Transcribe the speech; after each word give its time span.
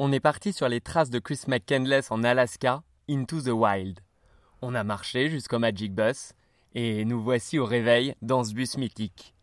on 0.00 0.12
est 0.12 0.20
parti 0.20 0.52
sur 0.52 0.68
les 0.68 0.80
traces 0.80 1.10
de 1.10 1.18
Chris 1.18 1.40
McCandless 1.48 2.12
en 2.12 2.22
Alaska, 2.22 2.82
Into 3.10 3.40
the 3.40 3.48
Wild. 3.48 3.98
On 4.62 4.76
a 4.76 4.84
marché 4.84 5.28
jusqu'au 5.28 5.58
Magic 5.58 5.92
Bus 5.92 6.34
et 6.74 7.04
nous 7.04 7.20
voici 7.20 7.58
au 7.58 7.64
réveil 7.64 8.14
dans 8.22 8.44
ce 8.44 8.54
bus 8.54 8.76
mythique. 8.76 9.34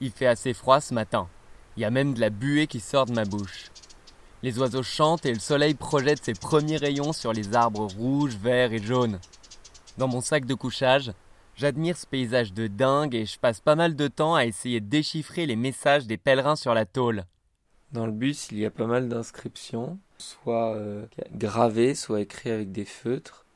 Il 0.00 0.12
fait 0.12 0.26
assez 0.26 0.54
froid 0.54 0.80
ce 0.80 0.94
matin. 0.94 1.28
Il 1.76 1.80
y 1.80 1.84
a 1.84 1.90
même 1.90 2.14
de 2.14 2.20
la 2.20 2.30
buée 2.30 2.68
qui 2.68 2.78
sort 2.78 3.06
de 3.06 3.12
ma 3.12 3.24
bouche. 3.24 3.70
Les 4.44 4.58
oiseaux 4.60 4.84
chantent 4.84 5.26
et 5.26 5.32
le 5.32 5.40
soleil 5.40 5.74
projette 5.74 6.24
ses 6.24 6.34
premiers 6.34 6.76
rayons 6.76 7.12
sur 7.12 7.32
les 7.32 7.56
arbres 7.56 7.88
rouges, 7.98 8.36
verts 8.36 8.72
et 8.72 8.82
jaunes. 8.82 9.18
Dans 9.98 10.06
mon 10.06 10.20
sac 10.20 10.44
de 10.44 10.54
couchage, 10.54 11.12
j'admire 11.56 11.96
ce 11.96 12.06
paysage 12.06 12.52
de 12.52 12.68
dingue 12.68 13.16
et 13.16 13.26
je 13.26 13.38
passe 13.40 13.60
pas 13.60 13.74
mal 13.74 13.96
de 13.96 14.06
temps 14.06 14.36
à 14.36 14.44
essayer 14.44 14.80
de 14.80 14.86
déchiffrer 14.86 15.46
les 15.46 15.56
messages 15.56 16.06
des 16.06 16.18
pèlerins 16.18 16.56
sur 16.56 16.74
la 16.74 16.86
tôle. 16.86 17.24
Dans 17.94 18.06
le 18.06 18.12
bus, 18.12 18.48
il 18.50 18.58
y 18.58 18.66
a 18.66 18.72
pas 18.72 18.88
mal 18.88 19.08
d'inscriptions, 19.08 20.00
soit 20.18 20.74
euh, 20.74 21.06
gravées, 21.36 21.94
soit 21.94 22.22
écrites 22.22 22.52
avec 22.52 22.72
des 22.72 22.84
feutres. 22.84 23.46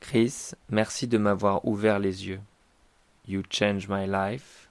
Chris, 0.00 0.50
merci 0.68 1.06
de 1.06 1.16
m'avoir 1.16 1.64
ouvert 1.66 1.98
les 1.98 2.26
yeux. 2.26 2.42
You 3.26 3.42
changed 3.48 3.88
my 3.88 4.06
life. 4.06 4.68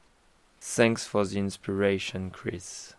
Thanks 0.61 1.07
for 1.07 1.25
the 1.25 1.37
inspiration, 1.37 2.29
Chris. 2.29 2.91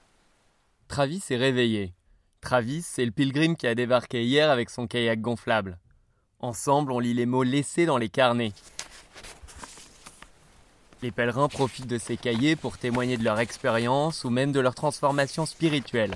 Travis 0.89 1.23
est 1.31 1.37
réveillé. 1.37 1.93
Travis, 2.41 2.83
c'est 2.83 3.05
le 3.05 3.13
pilgrim 3.13 3.55
qui 3.55 3.69
a 3.69 3.77
débarqué 3.77 4.25
hier 4.25 4.51
avec 4.51 4.71
son 4.71 4.89
kayak 4.89 5.21
gonflable. 5.21 5.79
Ensemble, 6.41 6.91
on 6.91 6.99
lit 6.99 7.15
les 7.15 7.25
mots 7.25 7.45
laissés 7.45 7.87
dans 7.87 7.99
les 7.99 8.09
carnets. 8.09 8.53
Les 11.05 11.11
pèlerins 11.11 11.49
profitent 11.49 11.87
de 11.87 11.99
ces 11.99 12.17
cahiers 12.17 12.57
pour 12.57 12.79
témoigner 12.79 13.19
de 13.19 13.25
leur 13.25 13.39
expérience 13.39 14.25
ou 14.25 14.31
même 14.31 14.53
de 14.53 14.61
leur 14.61 14.75
transformation 14.75 15.45
spirituelle. 15.45 16.15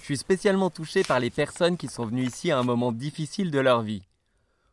Je 0.00 0.04
suis 0.06 0.16
spécialement 0.16 0.70
touché 0.70 1.04
par 1.04 1.20
les 1.20 1.30
personnes 1.30 1.76
qui 1.76 1.86
sont 1.86 2.06
venues 2.06 2.26
ici 2.26 2.50
à 2.50 2.58
un 2.58 2.64
moment 2.64 2.90
difficile 2.90 3.52
de 3.52 3.60
leur 3.60 3.82
vie. 3.82 4.02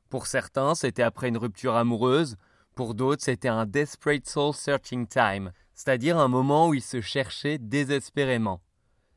Pour 0.09 0.25
certains, 0.25 0.73
c'était 0.73 1.03
après 1.03 1.27
une 1.27 1.37
rupture 1.37 1.75
amoureuse, 1.75 2.37
pour 2.73 2.95
d'autres, 2.95 3.21
c'était 3.21 3.49
un 3.49 3.67
desperate 3.67 4.27
soul 4.27 4.51
searching 4.51 5.05
time, 5.05 5.51
c'est-à-dire 5.75 6.17
un 6.17 6.27
moment 6.27 6.69
où 6.69 6.73
ils 6.73 6.81
se 6.81 6.99
cherchaient 6.99 7.59
désespérément. 7.59 8.61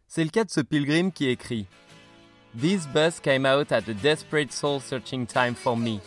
C'est 0.09 0.25
le 0.25 0.31
cas 0.31 0.44
de 0.44 0.50
ce 0.50 0.60
pilgrim 0.60 1.10
qui 1.10 1.28
écrit 1.28 1.65
This 2.60 2.86
bus 2.86 3.19
came 3.19 3.47
out 3.47 3.72
at 3.72 3.88
a 3.88 3.94
desperate 3.94 4.53
soul 4.53 4.78
searching 4.78 5.26
time 5.26 5.54
for 5.54 5.75
me. 5.75 6.00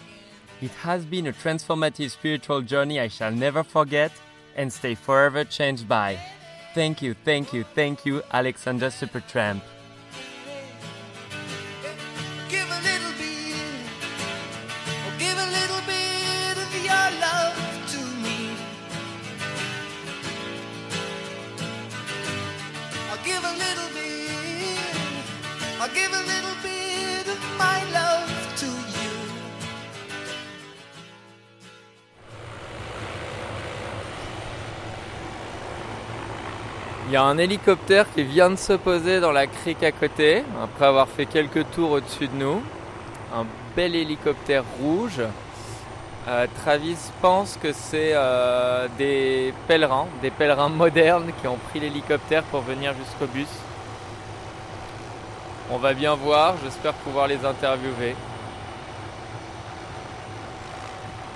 It 0.61 0.71
has 0.71 1.05
been 1.05 1.27
a 1.27 1.33
transformative 1.33 2.11
spiritual 2.11 2.61
journey 2.61 2.99
I 2.99 3.09
shall 3.09 3.31
never 3.31 3.63
forget 3.63 4.11
and 4.55 4.71
stay 4.71 4.95
forever 4.95 5.43
changed 5.43 5.88
by. 5.88 6.17
Thank 6.73 7.01
you, 7.01 7.13
thank 7.13 7.53
you, 7.53 7.63
thank 7.75 8.05
you, 8.05 8.21
Alexander 8.31 8.88
Supertramp. 8.88 9.61
Il 37.07 37.11
y 37.11 37.17
a 37.17 37.23
un 37.23 37.38
hélicoptère 37.38 38.11
qui 38.11 38.23
vient 38.23 38.49
de 38.49 38.55
se 38.55 38.73
poser 38.73 39.19
dans 39.19 39.31
la 39.31 39.45
crique 39.45 39.83
à 39.83 39.91
côté, 39.91 40.43
après 40.63 40.88
avoir 40.88 41.07
fait 41.07 41.27
quelques 41.27 41.69
tours 41.69 41.91
au-dessus 41.91 42.27
de 42.27 42.35
nous. 42.35 42.63
Un 43.31 43.45
bel 43.75 43.95
hélicoptère 43.95 44.63
rouge. 44.81 45.21
Euh, 46.27 46.47
Travis 46.63 46.97
pense 47.21 47.59
que 47.61 47.73
c'est 47.73 48.13
euh, 48.16 48.88
des 48.97 49.53
pèlerins, 49.67 50.07
des 50.23 50.31
pèlerins 50.31 50.69
modernes 50.83 51.31
qui 51.39 51.47
ont 51.47 51.59
pris 51.69 51.79
l'hélicoptère 51.79 52.41
pour 52.45 52.61
venir 52.61 52.95
jusqu'au 52.95 53.27
bus. 53.27 53.49
On 55.69 55.77
va 55.77 55.93
bien 55.93 56.16
voir, 56.16 56.55
j'espère 56.63 56.93
pouvoir 56.93 57.27
les 57.27 57.45
interviewer. 57.45 58.16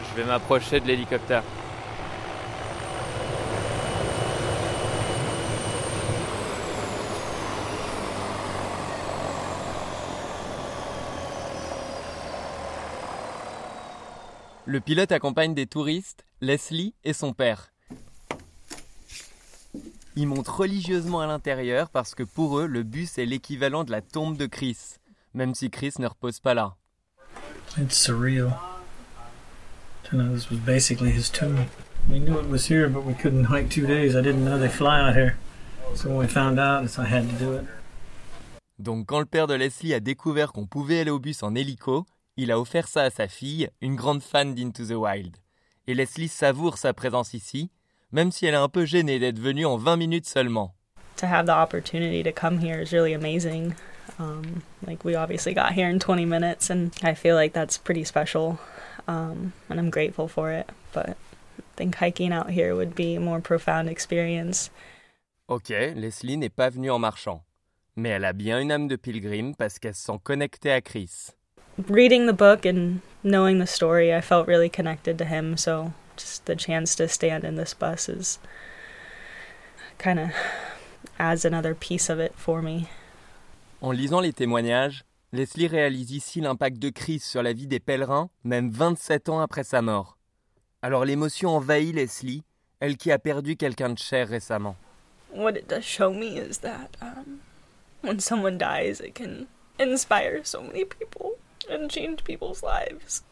Je 0.10 0.20
vais 0.20 0.28
m'approcher 0.28 0.80
de 0.80 0.88
l'hélicoptère. 0.88 1.44
Le 14.70 14.80
pilote 14.80 15.12
accompagne 15.12 15.56
des 15.56 15.66
touristes, 15.66 16.26
Leslie 16.42 16.94
et 17.04 17.14
son 17.14 17.34
père. 17.34 17.72
Ils 20.16 20.28
montent 20.28 20.48
religieusement 20.48 21.22
à 21.22 21.26
l'intérieur 21.26 21.90
parce 21.90 22.14
que 22.14 22.22
pour 22.22 22.60
eux, 22.60 22.68
le 22.68 22.84
bus 22.84 23.18
est 23.18 23.26
l'équivalent 23.26 23.84
de 23.84 23.90
la 23.90 24.04
tombe 24.04 24.38
de 24.38 24.46
Chris, 24.46 24.78
même 25.34 25.56
si 25.56 25.72
Chris 25.72 25.94
ne 25.98 26.06
repose 26.06 26.40
pas 26.40 26.54
là. 26.54 26.76
It's 27.80 27.98
surreal 27.98 28.52
to 30.04 30.16
know 30.16 30.32
this 30.36 30.52
was 30.52 30.60
basically 30.60 31.10
his 31.10 31.32
tomb. 31.32 31.66
We 32.08 32.20
knew 32.20 32.40
it 32.40 32.48
was 32.48 32.70
here, 32.70 32.90
but 32.90 33.04
we 33.08 33.16
couldn't 33.16 33.46
hike 33.46 33.70
two 33.70 33.88
days. 33.88 34.16
I 34.16 34.22
didn't 34.22 34.46
know 34.46 34.60
they 34.60 34.70
fly 34.70 35.02
out 35.02 35.16
here. 35.16 35.36
So 35.96 36.10
when 36.10 36.20
we 36.20 36.28
found 36.28 36.60
out, 36.60 36.84
I 37.00 37.06
had 37.06 37.28
to 37.28 37.44
do 37.44 37.56
it. 37.56 37.66
Donc 38.78 39.08
quand 39.08 39.20
le 39.20 39.26
père 39.26 39.48
de 39.48 39.56
Leslie 39.56 39.96
a 39.96 40.00
découvert 40.00 40.54
qu'on 40.54 40.68
pouvait 40.68 41.00
aller 41.00 41.10
au 41.10 41.18
bus 41.18 41.42
en 41.42 41.56
hélico, 41.56 42.06
il 42.42 42.52
a 42.52 42.60
offert 42.60 42.88
ça 42.88 43.04
à 43.04 43.10
sa 43.10 43.28
fille, 43.28 43.70
une 43.82 43.96
grande 43.96 44.22
fan 44.22 44.56
d'Into 44.56 44.86
the 44.86 44.92
Wild. 44.92 45.38
Et 45.88 45.94
Leslie 45.94 46.28
savoure 46.28 46.78
sa 46.78 46.94
présence 46.94 47.34
ici, 47.34 47.72
même 48.12 48.32
si 48.32 48.46
elle 48.46 48.54
est 48.54 48.58
un 48.58 48.70
peu 48.70 48.86
gênée 48.86 49.20
d'être 49.20 49.40
venue 49.40 49.66
en 49.66 49.78
20 49.78 49.98
minutes 49.98 50.28
seulement. 50.28 50.74
to 51.20 51.28
have 51.28 51.46
the 51.46 51.56
opportunity 51.56 52.24
to 52.24 52.32
come 52.32 52.60
here 52.60 52.80
is 52.80 52.94
really 52.94 53.14
amazing. 53.14 53.76
Um, 54.18 54.64
like 54.88 55.04
we 55.04 55.16
obviously 55.16 55.54
got 55.54 55.74
here 55.74 55.90
in 55.90 56.00
20 56.00 56.26
minutes, 56.26 56.70
and 56.70 56.92
I 57.04 57.14
feel 57.14 57.36
like 57.36 57.54
that's 57.54 57.78
pretty 57.78 58.04
special, 58.06 58.58
um, 59.08 59.54
and 59.70 59.80
I'm 59.80 59.90
grateful 59.90 60.28
for 60.28 60.52
it. 60.52 60.70
But 60.94 61.10
I 61.10 61.16
think 61.76 61.96
hiking 61.96 62.32
out 62.32 62.50
here 62.50 62.76
would 62.76 62.96
be 62.96 63.16
a 63.16 63.20
more 63.20 63.42
profound 63.42 63.90
experience. 63.90 64.72
Ok, 65.48 65.70
Leslie 65.70 66.38
n'est 66.38 66.56
pas 66.56 66.70
venue 66.70 66.92
en 66.92 67.00
marchant. 67.00 67.44
Mais 67.96 68.10
elle 68.10 68.26
a 68.26 68.34
bien 68.34 68.62
une 68.62 68.72
âme 68.72 68.88
de 68.88 68.96
pilgrim 68.96 69.54
parce 69.56 69.78
qu'elle 69.78 69.96
se 69.96 70.04
sent 70.04 70.20
connectée 70.24 70.72
à 70.72 70.80
Chris. 70.80 71.32
Reading 71.88 72.26
the 72.26 72.34
book 72.34 72.66
and 72.66 73.02
knowing 73.24 73.60
the 73.60 73.68
story, 73.68 74.14
I 74.14 74.22
felt 74.22 74.48
really 74.48 74.70
connected 74.70 75.18
to 75.18 75.26
him. 75.26 75.56
So 75.58 75.94
just 76.18 76.46
the 76.46 76.56
chance 76.56 76.96
to 76.96 77.08
stand 77.08 77.44
in 77.44 77.56
this 77.56 77.74
bus 77.74 78.10
is 78.10 78.40
kind 79.98 80.20
of 80.20 80.30
adds 81.18 81.46
another 81.46 81.74
piece 81.74 82.10
of 82.10 82.20
it 82.20 82.34
for 82.36 82.62
me. 82.62 82.88
En 83.82 83.92
lisant 83.92 84.20
les 84.20 84.34
témoignages, 84.34 85.06
Leslie 85.32 85.68
réalise 85.68 86.12
ici 86.12 86.42
l'impact 86.42 86.80
de 86.80 86.90
Chris 86.90 87.20
sur 87.20 87.42
la 87.44 87.54
vie 87.54 87.68
des 87.68 87.80
pèlerins, 87.80 88.30
même 88.44 88.70
27 88.72 89.30
ans 89.30 89.40
après 89.40 89.64
sa 89.64 89.82
mort. 89.82 90.18
Alors 90.82 91.06
l'émotion 91.06 91.52
envahit 91.52 91.94
Leslie, 91.94 92.44
elle 92.80 92.98
qui 92.98 93.12
a 93.12 93.20
perdu 93.20 93.56
quelqu'un 93.56 93.90
de 93.90 94.00
cher 94.00 94.28
récemment. 94.28 94.76
what 95.32 95.56
it 95.56 95.68
does 95.68 95.86
show 95.86 96.12
me 96.14 96.38
is 96.38 96.60
that 96.60 96.98
um, 97.02 97.42
when 98.02 98.20
someone 98.20 98.58
dies, 98.58 99.00
it 99.00 99.16
can 99.16 99.48
inspire 99.78 100.44
so 100.44 100.62
many 100.62 100.84
people 100.84 101.19
and 101.70 101.90
change 101.90 102.24
people's 102.24 102.64
lives. 102.64 103.24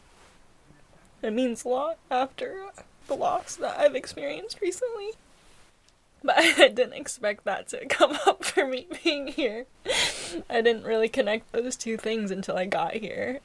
It 1.22 1.32
means 1.32 1.64
a 1.64 1.68
lot 1.68 1.98
after 2.10 2.66
the 3.06 3.14
loss 3.14 3.56
that 3.56 3.78
I've 3.78 3.96
experienced 3.96 4.60
recently. 4.60 5.10
But 6.22 6.36
I 6.38 6.68
didn't 6.68 6.94
expect 6.94 7.44
that 7.44 7.68
to 7.68 7.86
come 7.86 8.16
up 8.26 8.44
for 8.44 8.66
me 8.66 8.86
being 9.02 9.28
here. 9.28 9.66
I 10.48 10.60
didn't 10.60 10.84
really 10.84 11.08
connect 11.08 11.52
those 11.52 11.76
two 11.76 11.96
things 11.96 12.30
until 12.30 12.56
I 12.56 12.66
got 12.66 12.94
here. 12.94 13.40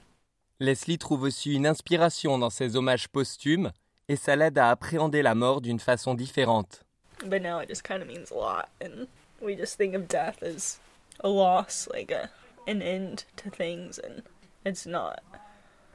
Leslie 0.59 0.97
trouve 0.97 1.23
aussi 1.23 1.55
une 1.55 1.65
inspiration 1.65 2.37
dans 2.37 2.53
ses 2.53 2.75
hommages 2.75 3.07
posthumes 3.07 3.71
et 4.07 4.15
ça 4.15 4.35
l'aide 4.35 4.57
à 4.57 4.69
appréhender 4.69 5.21
la 5.21 5.35
mort 5.35 5.61
d'une 5.61 5.79
façon 5.79 6.13
différente. 6.13 6.83
But 7.25 7.41
now 7.41 7.59
it 7.59 7.69
just 7.69 7.83
kind 7.83 8.01
of 8.01 8.07
means 8.07 8.31
a 8.31 8.35
lot, 8.35 8.69
and 8.81 9.07
we 9.41 9.55
just 9.55 9.77
think 9.77 9.93
of 9.93 10.07
death 10.07 10.43
as 10.43 10.79
a 11.21 11.29
loss, 11.29 11.87
like 11.91 12.11
a 12.11 12.29
an 12.67 12.81
end 12.81 13.25
to 13.37 13.49
things, 13.49 13.97
and 13.97 14.23
it's 14.65 14.85
not. 14.85 15.21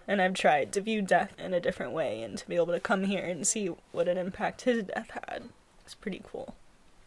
And 0.07 0.23
I've 0.23 0.35
tried 0.35 0.73
to 0.73 0.81
view 0.81 1.03
death 1.03 1.35
in 1.39 1.53
a 1.53 1.61
different 1.61 1.93
way, 1.93 2.23
and 2.23 2.39
to 2.39 2.49
be 2.49 2.57
able 2.57 2.73
to 2.73 2.81
come 2.81 3.05
here 3.05 3.25
and 3.25 3.47
see 3.47 3.71
what 3.93 4.09
an 4.09 4.17
impact 4.17 4.63
his 4.63 4.85
death 4.85 5.11
had 5.11 5.43
is 5.87 5.95
pretty 5.95 6.23
cool, 6.31 6.55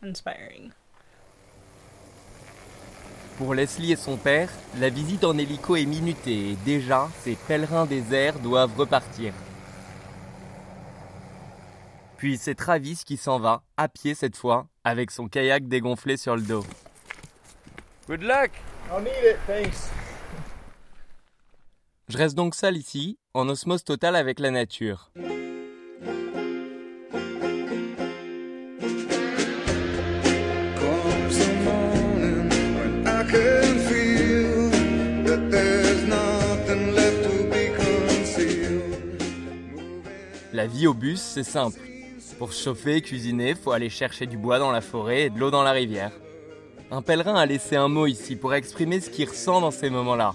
inspiring. 0.03 0.73
Pour 3.37 3.55
Leslie 3.55 3.93
et 3.93 3.95
son 3.95 4.17
père, 4.17 4.49
la 4.77 4.89
visite 4.89 5.23
en 5.23 5.35
hélico 5.37 5.75
est 5.75 5.85
minutée 5.85 6.51
et 6.51 6.55
déjà, 6.63 7.09
ces 7.21 7.35
pèlerins 7.35 7.87
déserts 7.87 8.37
doivent 8.39 8.77
repartir. 8.77 9.33
Puis 12.17 12.37
c'est 12.37 12.53
Travis 12.53 13.01
qui 13.03 13.17
s'en 13.17 13.39
va, 13.39 13.63
à 13.77 13.87
pied 13.87 14.13
cette 14.13 14.35
fois, 14.35 14.67
avec 14.83 15.09
son 15.09 15.27
kayak 15.27 15.67
dégonflé 15.67 16.17
sur 16.17 16.35
le 16.35 16.43
dos. 16.43 16.63
Good 18.07 18.21
luck 18.21 18.51
I'll 18.91 19.01
need 19.01 19.23
it, 19.23 19.39
thanks. 19.47 19.89
Je 22.11 22.17
reste 22.17 22.35
donc 22.35 22.55
seul 22.55 22.75
ici, 22.75 23.17
en 23.33 23.47
osmose 23.47 23.85
totale 23.85 24.17
avec 24.17 24.41
la 24.41 24.51
nature. 24.51 25.11
La 40.51 40.67
vie 40.67 40.87
au 40.87 40.93
bus, 40.93 41.21
c'est 41.21 41.43
simple. 41.43 41.79
Pour 42.37 42.51
chauffer 42.51 42.97
et 42.97 43.01
cuisiner, 43.01 43.55
faut 43.55 43.71
aller 43.71 43.89
chercher 43.89 44.25
du 44.25 44.37
bois 44.37 44.59
dans 44.59 44.71
la 44.71 44.81
forêt 44.81 45.21
et 45.21 45.29
de 45.29 45.39
l'eau 45.39 45.49
dans 45.49 45.63
la 45.63 45.71
rivière. 45.71 46.11
Un 46.91 47.01
pèlerin 47.01 47.35
a 47.35 47.45
laissé 47.45 47.77
un 47.77 47.87
mot 47.87 48.05
ici 48.05 48.35
pour 48.35 48.53
exprimer 48.53 48.99
ce 48.99 49.09
qu'il 49.09 49.29
ressent 49.29 49.61
dans 49.61 49.71
ces 49.71 49.89
moments-là. 49.89 50.33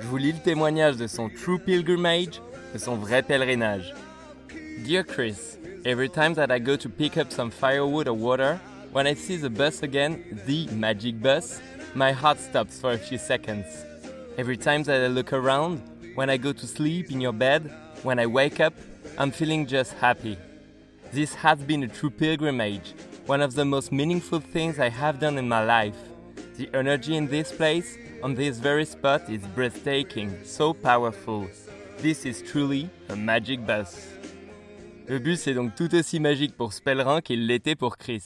Je 0.00 0.06
vous 0.06 0.16
lis 0.16 0.32
le 0.32 0.38
témoignage 0.38 0.96
de 0.96 1.06
son 1.06 1.28
true 1.28 1.58
pilgrimage, 1.58 2.40
de 2.72 2.78
son 2.78 2.96
vrai 2.96 3.22
pèlerinage. 3.22 3.94
Dear 4.84 5.04
Chris, 5.04 5.56
every 5.84 6.08
time 6.08 6.34
that 6.34 6.50
I 6.50 6.58
go 6.58 6.76
to 6.76 6.88
pick 6.88 7.16
up 7.16 7.32
some 7.32 7.50
firewood 7.50 8.08
or 8.08 8.14
water, 8.14 8.60
when 8.92 9.06
I 9.06 9.14
see 9.14 9.36
the 9.36 9.48
bus 9.48 9.82
again, 9.82 10.18
the 10.46 10.66
magic 10.72 11.20
bus, 11.20 11.60
my 11.94 12.12
heart 12.12 12.40
stops 12.40 12.80
for 12.80 12.92
a 12.92 12.98
few 12.98 13.18
seconds. 13.18 13.66
Every 14.36 14.56
time 14.56 14.82
that 14.84 15.00
I 15.00 15.06
look 15.06 15.32
around, 15.32 15.80
when 16.14 16.28
I 16.28 16.36
go 16.36 16.52
to 16.52 16.66
sleep 16.66 17.10
in 17.10 17.20
your 17.20 17.32
bed, 17.32 17.72
when 18.02 18.18
I 18.18 18.26
wake 18.26 18.60
up, 18.60 18.74
I'm 19.16 19.30
feeling 19.30 19.66
just 19.66 19.92
happy. 19.94 20.36
This 21.12 21.34
has 21.34 21.58
been 21.60 21.84
a 21.84 21.88
true 21.88 22.10
pilgrimage, 22.10 22.94
one 23.26 23.40
of 23.40 23.54
the 23.54 23.64
most 23.64 23.92
meaningful 23.92 24.40
things 24.40 24.78
I 24.78 24.88
have 24.88 25.20
done 25.20 25.38
in 25.38 25.48
my 25.48 25.64
life. 25.64 25.96
The 26.56 26.68
energy 26.74 27.16
in 27.16 27.28
this 27.28 27.52
place, 27.52 27.96
on 28.24 28.34
this 28.34 28.58
very 28.58 28.86
spot, 28.86 29.28
is 29.28 29.46
breathtaking, 29.54 30.32
so 30.44 30.72
powerful. 30.72 31.46
This 31.98 32.24
is 32.24 32.42
truly 32.42 32.88
a 33.10 33.16
magic 33.16 33.60
bus. 33.66 34.08
Le 35.06 35.18
bus 35.18 35.46
est 35.46 35.52
donc 35.52 35.74
tout 35.74 35.94
aussi 35.94 36.20
magique 36.20 36.56
pour 36.56 36.72
ce 36.72 37.20
qu'il 37.20 37.46
l'était 37.46 37.76
pour 37.76 37.98
Chris. 37.98 38.22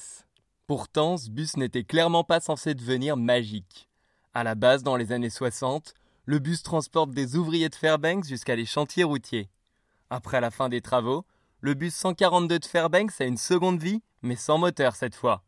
Pourtant, 0.69 1.17
ce 1.17 1.29
bus 1.29 1.57
n'était 1.57 1.83
clairement 1.83 2.23
pas 2.23 2.39
censé 2.39 2.75
devenir 2.75 3.17
magique. 3.17 3.89
À 4.35 4.45
la 4.45 4.55
base, 4.55 4.85
dans 4.85 4.95
les 4.95 5.11
années 5.11 5.31
60, 5.31 5.95
le 6.27 6.39
bus 6.39 6.63
transporte 6.63 7.11
des 7.11 7.35
ouvriers 7.35 7.69
de 7.69 7.75
Fairbanks 7.75 8.25
jusqu'à 8.25 8.55
les 8.55 8.67
chantiers 8.67 9.03
routiers. 9.03 9.49
Après 10.11 10.41
la 10.41 10.53
fin 10.53 10.69
des 10.69 10.81
travaux, 10.81 11.25
le 11.61 11.75
bus 11.75 11.93
142 11.95 12.61
de 12.61 12.65
Fairbanks 12.65 13.21
a 13.21 13.25
une 13.25 13.37
seconde 13.37 13.83
vie, 13.83 14.01
mais 14.23 14.37
sans 14.37 14.59
moteur 14.59 14.95
cette 14.95 15.17
fois. 15.17 15.43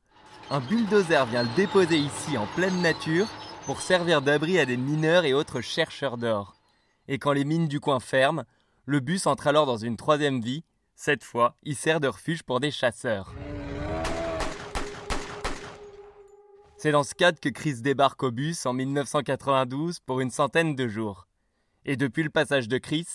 Un 0.50 0.58
bulldozer 0.58 1.24
vient 1.26 1.44
le 1.44 1.54
déposer 1.54 1.98
ici 1.98 2.36
en 2.36 2.46
pleine 2.56 2.82
nature 2.82 3.28
pour 3.70 3.82
servir 3.82 4.20
d'abri 4.20 4.58
à 4.58 4.66
des 4.66 4.76
mineurs 4.76 5.24
et 5.24 5.32
autres 5.32 5.60
chercheurs 5.60 6.18
d'or. 6.18 6.56
Et 7.06 7.20
quand 7.20 7.30
les 7.30 7.44
mines 7.44 7.68
du 7.68 7.78
coin 7.78 8.00
ferment, 8.00 8.42
le 8.84 8.98
bus 8.98 9.28
entre 9.28 9.46
alors 9.46 9.64
dans 9.64 9.76
une 9.76 9.96
troisième 9.96 10.40
vie. 10.40 10.64
Cette 10.96 11.22
fois, 11.22 11.54
il 11.62 11.76
sert 11.76 12.00
de 12.00 12.08
refuge 12.08 12.42
pour 12.42 12.58
des 12.58 12.72
chasseurs. 12.72 13.32
C'est 16.78 16.90
dans 16.90 17.04
ce 17.04 17.14
cadre 17.14 17.38
que 17.38 17.48
Chris 17.48 17.80
débarque 17.80 18.24
au 18.24 18.32
bus 18.32 18.66
en 18.66 18.72
1992 18.72 20.00
pour 20.00 20.18
une 20.18 20.32
centaine 20.32 20.74
de 20.74 20.88
jours. 20.88 21.28
Et 21.84 21.96
depuis 21.96 22.24
le 22.24 22.30
passage 22.30 22.66
de 22.66 22.78
Chris, 22.78 23.06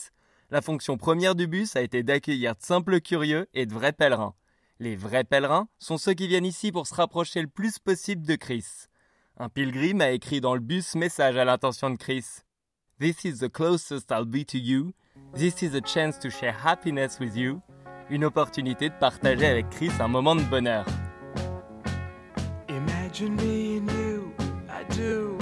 la 0.52 0.62
fonction 0.62 0.96
première 0.96 1.36
du 1.36 1.48
bus 1.48 1.76
a 1.76 1.82
été 1.82 2.02
d'accueillir 2.02 2.56
de 2.56 2.62
simples 2.62 3.02
curieux 3.02 3.50
et 3.54 3.66
de 3.66 3.74
vrais 3.74 3.92
pèlerins. 3.92 4.36
Les 4.80 4.96
vrais 4.96 5.26
pèlerins 5.26 5.68
sont 5.80 5.98
ceux 5.98 6.14
qui 6.14 6.30
viennent 6.30 6.46
ici 6.46 6.72
pour 6.72 6.88
se 6.88 6.96
rapprocher 6.96 7.42
le 7.42 7.50
plus 7.50 7.78
possible 7.78 8.26
de 8.26 8.36
Chris. 8.36 8.64
Un 9.38 9.50
pilgrim 9.50 10.00
a 10.00 10.12
écrit 10.12 10.40
dans 10.40 10.54
le 10.54 10.62
bus 10.62 10.96
message 10.96 11.36
à 11.36 11.44
l'intention 11.44 11.90
de 11.90 11.98
Chris. 11.98 12.24
This 13.02 13.26
is 13.26 13.40
the 13.40 13.50
closest 13.50 14.10
I'll 14.10 14.24
be 14.24 14.46
to 14.46 14.58
you. 14.58 14.94
This 15.34 15.62
is 15.62 15.76
a 15.76 15.82
chance 15.82 16.18
to 16.20 16.30
share 16.30 16.54
happiness 16.54 17.20
with 17.20 17.36
you. 17.36 17.62
Une 18.10 18.24
opportunité 18.24 18.88
de 18.88 18.94
partager 18.98 19.46
avec 19.46 19.70
Chris 19.72 19.92
un 20.00 20.08
moment 20.08 20.38
de 20.38 20.44
bonheur. 20.44 20.86
Imagine 22.70 23.36
me 23.36 23.80
and 23.80 23.92
you, 23.92 24.34
I 24.70 24.86
do. 24.96 25.38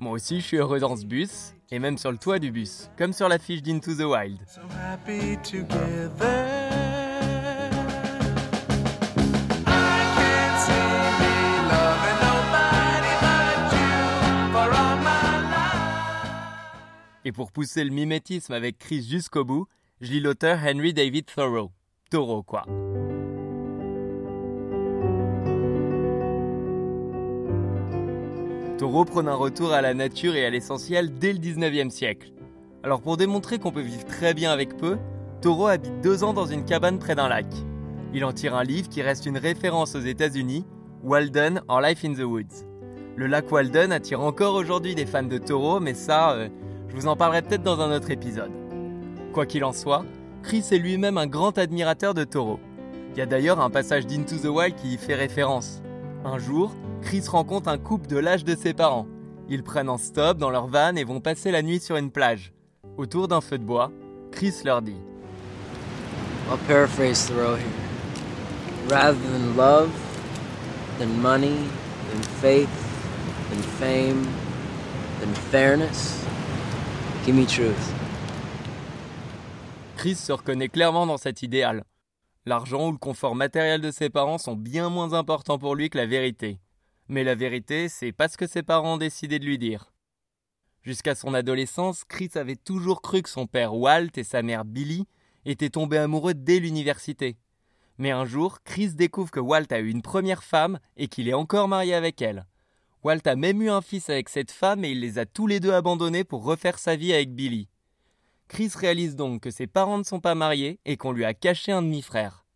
Moi 0.00 0.10
aussi, 0.10 0.40
je 0.40 0.44
suis 0.44 0.56
heureux 0.56 0.80
dans 0.80 0.96
ce 0.96 1.06
bus, 1.06 1.54
et 1.70 1.78
même 1.78 1.96
sur 1.96 2.10
le 2.10 2.18
toit 2.18 2.40
du 2.40 2.50
bus, 2.50 2.90
comme 2.98 3.12
sur 3.12 3.28
l'affiche 3.28 3.62
d'Into 3.62 3.94
the 3.94 4.00
Wild. 4.00 4.40
So 4.48 4.62
happy 4.76 5.36
together. 5.44 7.03
Et 17.26 17.32
pour 17.32 17.52
pousser 17.52 17.84
le 17.84 17.90
mimétisme 17.90 18.52
avec 18.52 18.78
Chris 18.78 19.02
jusqu'au 19.02 19.44
bout, 19.44 19.66
je 20.02 20.10
lis 20.12 20.20
l'auteur 20.20 20.58
Henry 20.62 20.92
David 20.92 21.24
Thoreau. 21.24 21.70
Thoreau, 22.10 22.42
quoi. 22.42 22.66
Thoreau 28.76 29.06
prône 29.06 29.28
un 29.28 29.34
retour 29.34 29.72
à 29.72 29.80
la 29.80 29.94
nature 29.94 30.34
et 30.36 30.44
à 30.44 30.50
l'essentiel 30.50 31.18
dès 31.18 31.32
le 31.32 31.38
19e 31.38 31.88
siècle. 31.88 32.32
Alors 32.82 33.00
pour 33.00 33.16
démontrer 33.16 33.58
qu'on 33.58 33.72
peut 33.72 33.80
vivre 33.80 34.04
très 34.04 34.34
bien 34.34 34.52
avec 34.52 34.76
peu, 34.76 34.98
Thoreau 35.40 35.68
habite 35.68 36.02
deux 36.02 36.24
ans 36.24 36.34
dans 36.34 36.44
une 36.44 36.66
cabane 36.66 36.98
près 36.98 37.14
d'un 37.14 37.28
lac. 37.28 37.46
Il 38.12 38.26
en 38.26 38.32
tire 38.32 38.54
un 38.54 38.64
livre 38.64 38.90
qui 38.90 39.00
reste 39.00 39.24
une 39.24 39.38
référence 39.38 39.94
aux 39.94 40.00
États-Unis, 40.00 40.66
Walden 41.02 41.62
en 41.68 41.80
Life 41.80 42.04
in 42.04 42.12
the 42.12 42.24
Woods. 42.24 42.66
Le 43.16 43.26
lac 43.28 43.50
Walden 43.50 43.92
attire 43.92 44.20
encore 44.20 44.54
aujourd'hui 44.54 44.94
des 44.94 45.06
fans 45.06 45.22
de 45.22 45.38
Thoreau, 45.38 45.80
mais 45.80 45.94
ça, 45.94 46.32
euh, 46.32 46.48
je 46.94 47.00
vous 47.00 47.08
en 47.08 47.16
parlerai 47.16 47.42
peut-être 47.42 47.64
dans 47.64 47.80
un 47.80 47.94
autre 47.94 48.12
épisode. 48.12 48.52
Quoi 49.32 49.46
qu'il 49.46 49.64
en 49.64 49.72
soit, 49.72 50.04
Chris 50.44 50.64
est 50.70 50.78
lui-même 50.78 51.18
un 51.18 51.26
grand 51.26 51.58
admirateur 51.58 52.14
de 52.14 52.22
Thoreau. 52.22 52.60
Il 53.12 53.18
y 53.18 53.20
a 53.20 53.26
d'ailleurs 53.26 53.60
un 53.60 53.68
passage 53.68 54.06
d'Into 54.06 54.36
the 54.36 54.44
Wild 54.44 54.76
qui 54.76 54.94
y 54.94 54.96
fait 54.96 55.16
référence. 55.16 55.82
Un 56.24 56.38
jour, 56.38 56.72
Chris 57.02 57.24
rencontre 57.28 57.68
un 57.68 57.78
couple 57.78 58.06
de 58.06 58.16
l'âge 58.16 58.44
de 58.44 58.54
ses 58.54 58.74
parents. 58.74 59.08
Ils 59.48 59.64
prennent 59.64 59.88
un 59.88 59.98
stop 59.98 60.38
dans 60.38 60.50
leur 60.50 60.68
van 60.68 60.94
et 60.94 61.02
vont 61.02 61.20
passer 61.20 61.50
la 61.50 61.62
nuit 61.62 61.80
sur 61.80 61.96
une 61.96 62.12
plage. 62.12 62.52
Autour 62.96 63.26
d'un 63.26 63.40
feu 63.40 63.58
de 63.58 63.64
bois, 63.64 63.90
Chris 64.30 64.54
leur 64.64 64.80
dit 64.80 64.96
I'll 66.48 66.58
paraphrase 66.68 67.26
Thoreau 67.26 67.56
here. 67.56 67.66
Rather 68.88 69.18
than 69.32 69.56
love, 69.56 69.90
than 71.00 71.20
money, 71.20 71.56
than 72.12 72.22
faith, 72.40 72.68
than 73.50 73.62
fame, 73.80 74.28
than 75.20 75.34
fairness, 75.50 76.23
give. 77.26 77.74
Chris 79.96 80.16
se 80.16 80.32
reconnaît 80.32 80.68
clairement 80.68 81.06
dans 81.06 81.16
cet 81.16 81.42
idéal. 81.42 81.84
L'argent 82.44 82.88
ou 82.88 82.92
le 82.92 82.98
confort 82.98 83.34
matériel 83.34 83.80
de 83.80 83.90
ses 83.90 84.10
parents 84.10 84.38
sont 84.38 84.56
bien 84.56 84.90
moins 84.90 85.14
importants 85.14 85.58
pour 85.58 85.74
lui 85.74 85.88
que 85.88 85.96
la 85.96 86.06
vérité. 86.06 86.58
Mais 87.08 87.24
la 87.24 87.34
vérité, 87.34 87.88
c'est 87.88 88.12
pas 88.12 88.28
ce 88.28 88.36
que 88.36 88.46
ses 88.46 88.62
parents 88.62 88.94
ont 88.94 88.98
décidé 88.98 89.38
de 89.38 89.46
lui 89.46 89.58
dire. 89.58 89.92
Jusqu'à 90.82 91.14
son 91.14 91.32
adolescence, 91.32 92.04
Chris 92.04 92.30
avait 92.34 92.56
toujours 92.56 93.00
cru 93.00 93.22
que 93.22 93.30
son 93.30 93.46
père 93.46 93.74
Walt 93.74 94.10
et 94.16 94.24
sa 94.24 94.42
mère 94.42 94.66
Billy 94.66 95.06
étaient 95.46 95.70
tombés 95.70 95.98
amoureux 95.98 96.34
dès 96.34 96.60
l'université. 96.60 97.38
Mais 97.96 98.10
un 98.10 98.26
jour, 98.26 98.58
Chris 98.64 98.90
découvre 98.94 99.30
que 99.30 99.40
Walt 99.40 99.70
a 99.70 99.78
eu 99.78 99.88
une 99.88 100.02
première 100.02 100.44
femme 100.44 100.78
et 100.98 101.08
qu'il 101.08 101.28
est 101.28 101.34
encore 101.34 101.68
marié 101.68 101.94
avec 101.94 102.20
elle. 102.20 102.44
Walt 103.04 103.26
a 103.26 103.36
même 103.36 103.60
eu 103.60 103.68
un 103.68 103.82
fils 103.82 104.08
avec 104.08 104.30
cette 104.30 104.50
femme 104.50 104.82
et 104.82 104.90
il 104.90 105.00
les 105.00 105.18
a 105.18 105.26
tous 105.26 105.46
les 105.46 105.60
deux 105.60 105.72
abandonnés 105.72 106.24
pour 106.24 106.42
refaire 106.42 106.78
sa 106.78 106.96
vie 106.96 107.12
avec 107.12 107.34
Billy. 107.34 107.68
Chris 108.48 108.70
réalise 108.74 109.14
donc 109.14 109.42
que 109.42 109.50
ses 109.50 109.66
parents 109.66 109.98
ne 109.98 110.04
sont 110.04 110.20
pas 110.20 110.34
mariés 110.34 110.80
et 110.86 110.96
qu'on 110.96 111.12
lui 111.12 111.26
a 111.26 111.34
caché 111.34 111.70
un 111.70 111.82
demi-frère. 111.82 112.46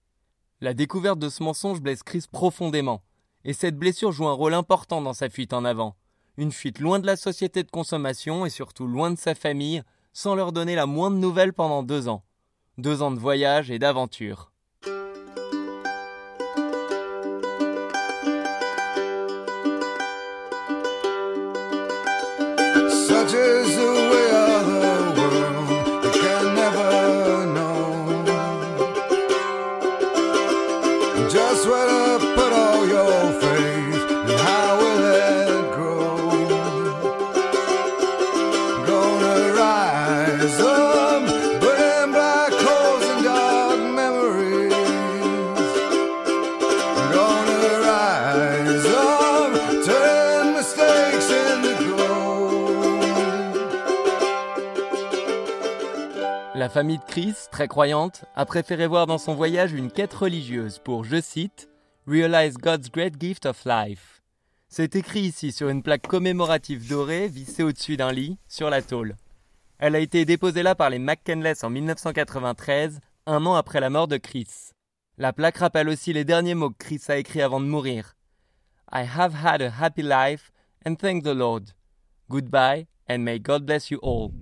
La 0.63 0.73
découverte 0.73 1.19
de 1.19 1.29
ce 1.29 1.43
mensonge 1.43 1.83
blesse 1.83 2.03
Chris 2.03 2.25
profondément, 2.33 3.03
et 3.45 3.53
cette 3.53 3.77
blessure 3.77 4.11
joue 4.11 4.27
un 4.27 4.33
rôle 4.33 4.55
important 4.55 5.03
dans 5.03 5.13
sa 5.13 5.29
fuite 5.29 5.53
en 5.53 5.67
avant. 5.67 5.97
Une 6.39 6.53
fuite 6.53 6.79
loin 6.79 6.99
de 6.99 7.07
la 7.07 7.17
société 7.17 7.63
de 7.63 7.71
consommation 7.71 8.47
et 8.47 8.51
surtout 8.51 8.87
loin 8.87 9.11
de 9.11 9.19
sa 9.19 9.35
famille, 9.35 9.83
sans 10.15 10.35
leur 10.35 10.53
donner 10.53 10.75
la 10.75 10.87
moindre 10.87 11.19
nouvelle 11.19 11.53
pendant 11.53 11.83
deux 11.83 12.09
ans. 12.09 12.25
Deux 12.79 13.03
ans 13.03 13.11
de 13.11 13.19
voyage 13.19 13.71
et 13.71 13.79
d'aventure. 13.79 14.51
Is 23.31 23.77
the 23.77 23.93
way 24.11 24.31
of 24.31 24.67
the 24.67 24.79
world, 25.21 25.69
you 26.03 26.11
can 26.23 26.45
never 26.55 26.91
know. 27.57 27.85
Just 31.29 31.63
where 31.69 31.87
to 31.87 32.19
put 32.35 32.53
all 32.55 32.83
your 32.89 33.33
faith, 33.41 33.88
La 56.69 56.75
famille 56.75 56.99
de 56.99 57.05
Chris, 57.05 57.35
très 57.51 57.67
croyante, 57.67 58.27
a 58.37 58.45
préféré 58.45 58.87
voir 58.87 59.07
dans 59.07 59.17
son 59.17 59.35
voyage 59.35 59.73
une 59.73 59.91
quête 59.91 60.13
religieuse 60.13 60.81
pour, 60.81 61.03
je 61.03 61.19
cite, 61.19 61.71
Realize 62.07 62.59
God's 62.59 62.91
great 62.91 63.19
gift 63.19 63.47
of 63.47 63.65
life. 63.65 64.21
C'est 64.69 64.95
écrit 64.95 65.21
ici 65.21 65.51
sur 65.51 65.71
une 65.71 65.83
plaque 65.83 66.07
commémorative 66.07 66.87
dorée 66.87 67.27
vissée 67.29 67.63
au-dessus 67.63 67.97
d'un 67.97 68.13
lit, 68.13 68.37
sur 68.49 68.69
la 68.69 68.83
tôle. 68.83 69.17
Elle 69.79 69.95
a 69.95 69.99
été 69.99 70.27
déposée 70.27 70.63
là 70.63 70.75
par 70.75 70.91
les 70.91 70.99
McKenless 70.99 71.65
en 71.65 71.71
1993, 71.71 73.01
un 73.25 73.47
an 73.47 73.55
après 73.55 73.81
la 73.81 73.89
mort 73.89 74.07
de 74.07 74.19
Chris. 74.19 74.73
La 75.17 75.33
plaque 75.33 75.57
rappelle 75.57 75.89
aussi 75.89 76.13
les 76.13 76.27
derniers 76.27 76.55
mots 76.55 76.69
que 76.69 76.85
Chris 76.85 77.01
a 77.09 77.17
écrits 77.17 77.41
avant 77.41 77.61
de 77.61 77.67
mourir. 77.67 78.15
I 78.93 79.07
have 79.07 79.43
had 79.43 79.63
a 79.63 79.71
happy 79.71 80.03
life 80.03 80.53
and 80.85 80.97
thank 80.97 81.25
the 81.25 81.29
Lord. 81.29 81.71
Goodbye 82.29 82.89
and 83.09 83.21
may 83.21 83.39
God 83.39 83.65
bless 83.65 83.91
you 83.91 83.99
all. 84.03 84.33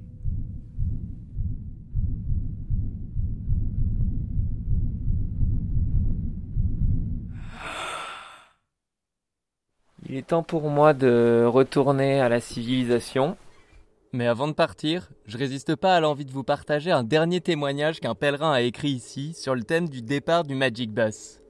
Il 10.08 10.14
est 10.14 10.28
temps 10.28 10.44
pour 10.44 10.70
moi 10.70 10.94
de 10.94 11.44
retourner 11.44 12.20
à 12.20 12.28
la 12.28 12.40
civilisation. 12.40 13.36
Mais 14.12 14.28
avant 14.28 14.46
de 14.46 14.52
partir, 14.52 15.10
je 15.26 15.36
résiste 15.36 15.74
pas 15.74 15.96
à 15.96 16.00
l'envie 16.00 16.24
de 16.24 16.30
vous 16.30 16.44
partager 16.44 16.92
un 16.92 17.02
dernier 17.02 17.40
témoignage 17.40 17.98
qu'un 17.98 18.14
pèlerin 18.14 18.52
a 18.52 18.60
écrit 18.60 18.90
ici 18.90 19.34
sur 19.34 19.56
le 19.56 19.64
thème 19.64 19.88
du 19.88 20.02
départ 20.02 20.44
du 20.44 20.54
Magic 20.54 20.92
Bus. 20.92 21.40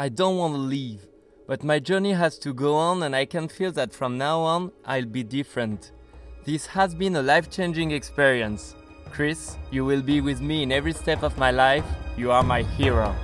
I 0.00 0.08
don't 0.08 0.38
want 0.38 0.52
to 0.54 0.66
leave, 0.66 1.06
but 1.46 1.62
my 1.62 1.78
journey 1.84 2.14
has 2.14 2.38
to 2.40 2.54
go 2.54 2.74
on 2.74 3.02
and 3.02 3.14
I 3.14 3.26
can 3.26 3.48
feel 3.48 3.72
that 3.72 3.92
from 3.92 4.16
now 4.16 4.40
on 4.40 4.70
I'll 4.86 5.04
be 5.04 5.22
different. 5.22 5.92
This 6.46 6.66
has 6.74 6.94
been 6.94 7.16
a 7.16 7.22
life-changing 7.22 7.90
experience. 7.90 8.76
Chris, 9.12 9.58
you 9.70 9.84
will 9.84 10.02
be 10.02 10.22
with 10.22 10.40
me 10.40 10.62
in 10.62 10.72
every 10.72 10.94
step 10.94 11.22
of 11.22 11.36
my 11.36 11.50
life. 11.50 11.84
You 12.16 12.30
are 12.32 12.42
my 12.42 12.62
hero. 12.62 13.14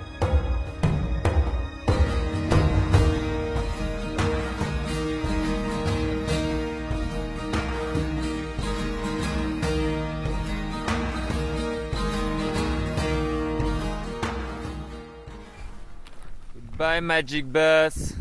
Bye 16.76 17.00
Magic 17.02 17.46
Bus. 17.46 18.14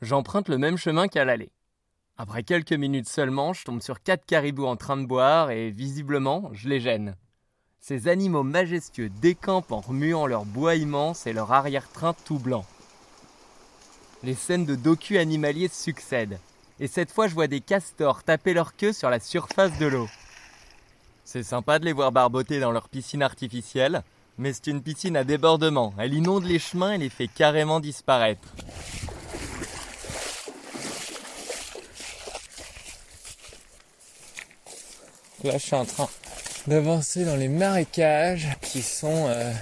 J'emprunte 0.00 0.48
le 0.48 0.58
même 0.58 0.76
chemin 0.76 1.08
qu'à 1.08 1.24
l'aller. 1.24 1.50
Après 2.16 2.44
quelques 2.44 2.72
minutes 2.72 3.08
seulement, 3.08 3.52
je 3.52 3.64
tombe 3.64 3.82
sur 3.82 4.00
quatre 4.00 4.24
caribous 4.26 4.66
en 4.66 4.76
train 4.76 4.96
de 4.96 5.06
boire 5.06 5.50
et 5.50 5.70
visiblement, 5.70 6.50
je 6.52 6.68
les 6.68 6.78
gêne. 6.78 7.16
Ces 7.80 8.06
animaux 8.06 8.44
majestueux 8.44 9.08
décampent 9.08 9.72
en 9.72 9.80
remuant 9.80 10.28
leur 10.28 10.44
bois 10.44 10.76
immense 10.76 11.26
et 11.26 11.32
leur 11.32 11.52
arrière-train 11.52 12.14
tout 12.24 12.38
blanc. 12.38 12.64
Les 14.22 14.34
scènes 14.34 14.66
de 14.66 14.76
docu 14.76 15.18
animaliers 15.18 15.68
succèdent, 15.68 16.38
et 16.78 16.86
cette 16.86 17.10
fois 17.10 17.26
je 17.26 17.34
vois 17.34 17.48
des 17.48 17.60
castors 17.60 18.22
taper 18.22 18.54
leur 18.54 18.76
queue 18.76 18.92
sur 18.92 19.10
la 19.10 19.18
surface 19.18 19.76
de 19.78 19.86
l'eau. 19.86 20.08
C'est 21.24 21.42
sympa 21.42 21.80
de 21.80 21.84
les 21.84 21.92
voir 21.92 22.12
barboter 22.12 22.60
dans 22.60 22.70
leur 22.70 22.88
piscine 22.88 23.22
artificielle, 23.22 24.04
mais 24.38 24.52
c'est 24.52 24.68
une 24.68 24.82
piscine 24.82 25.16
à 25.16 25.24
débordement, 25.24 25.94
elle 25.98 26.14
inonde 26.14 26.44
les 26.44 26.58
chemins 26.58 26.92
et 26.92 26.98
les 26.98 27.10
fait 27.10 27.28
carrément 27.28 27.80
disparaître. 27.80 28.48
Là, 35.44 35.52
je 35.52 35.58
suis 35.58 35.74
en 35.74 35.84
train 35.84 36.08
d'avancer 36.66 37.24
dans 37.24 37.36
les 37.36 37.48
marécages 37.48 38.48
qui 38.62 38.82
sont 38.82 39.26
euh, 39.28 39.52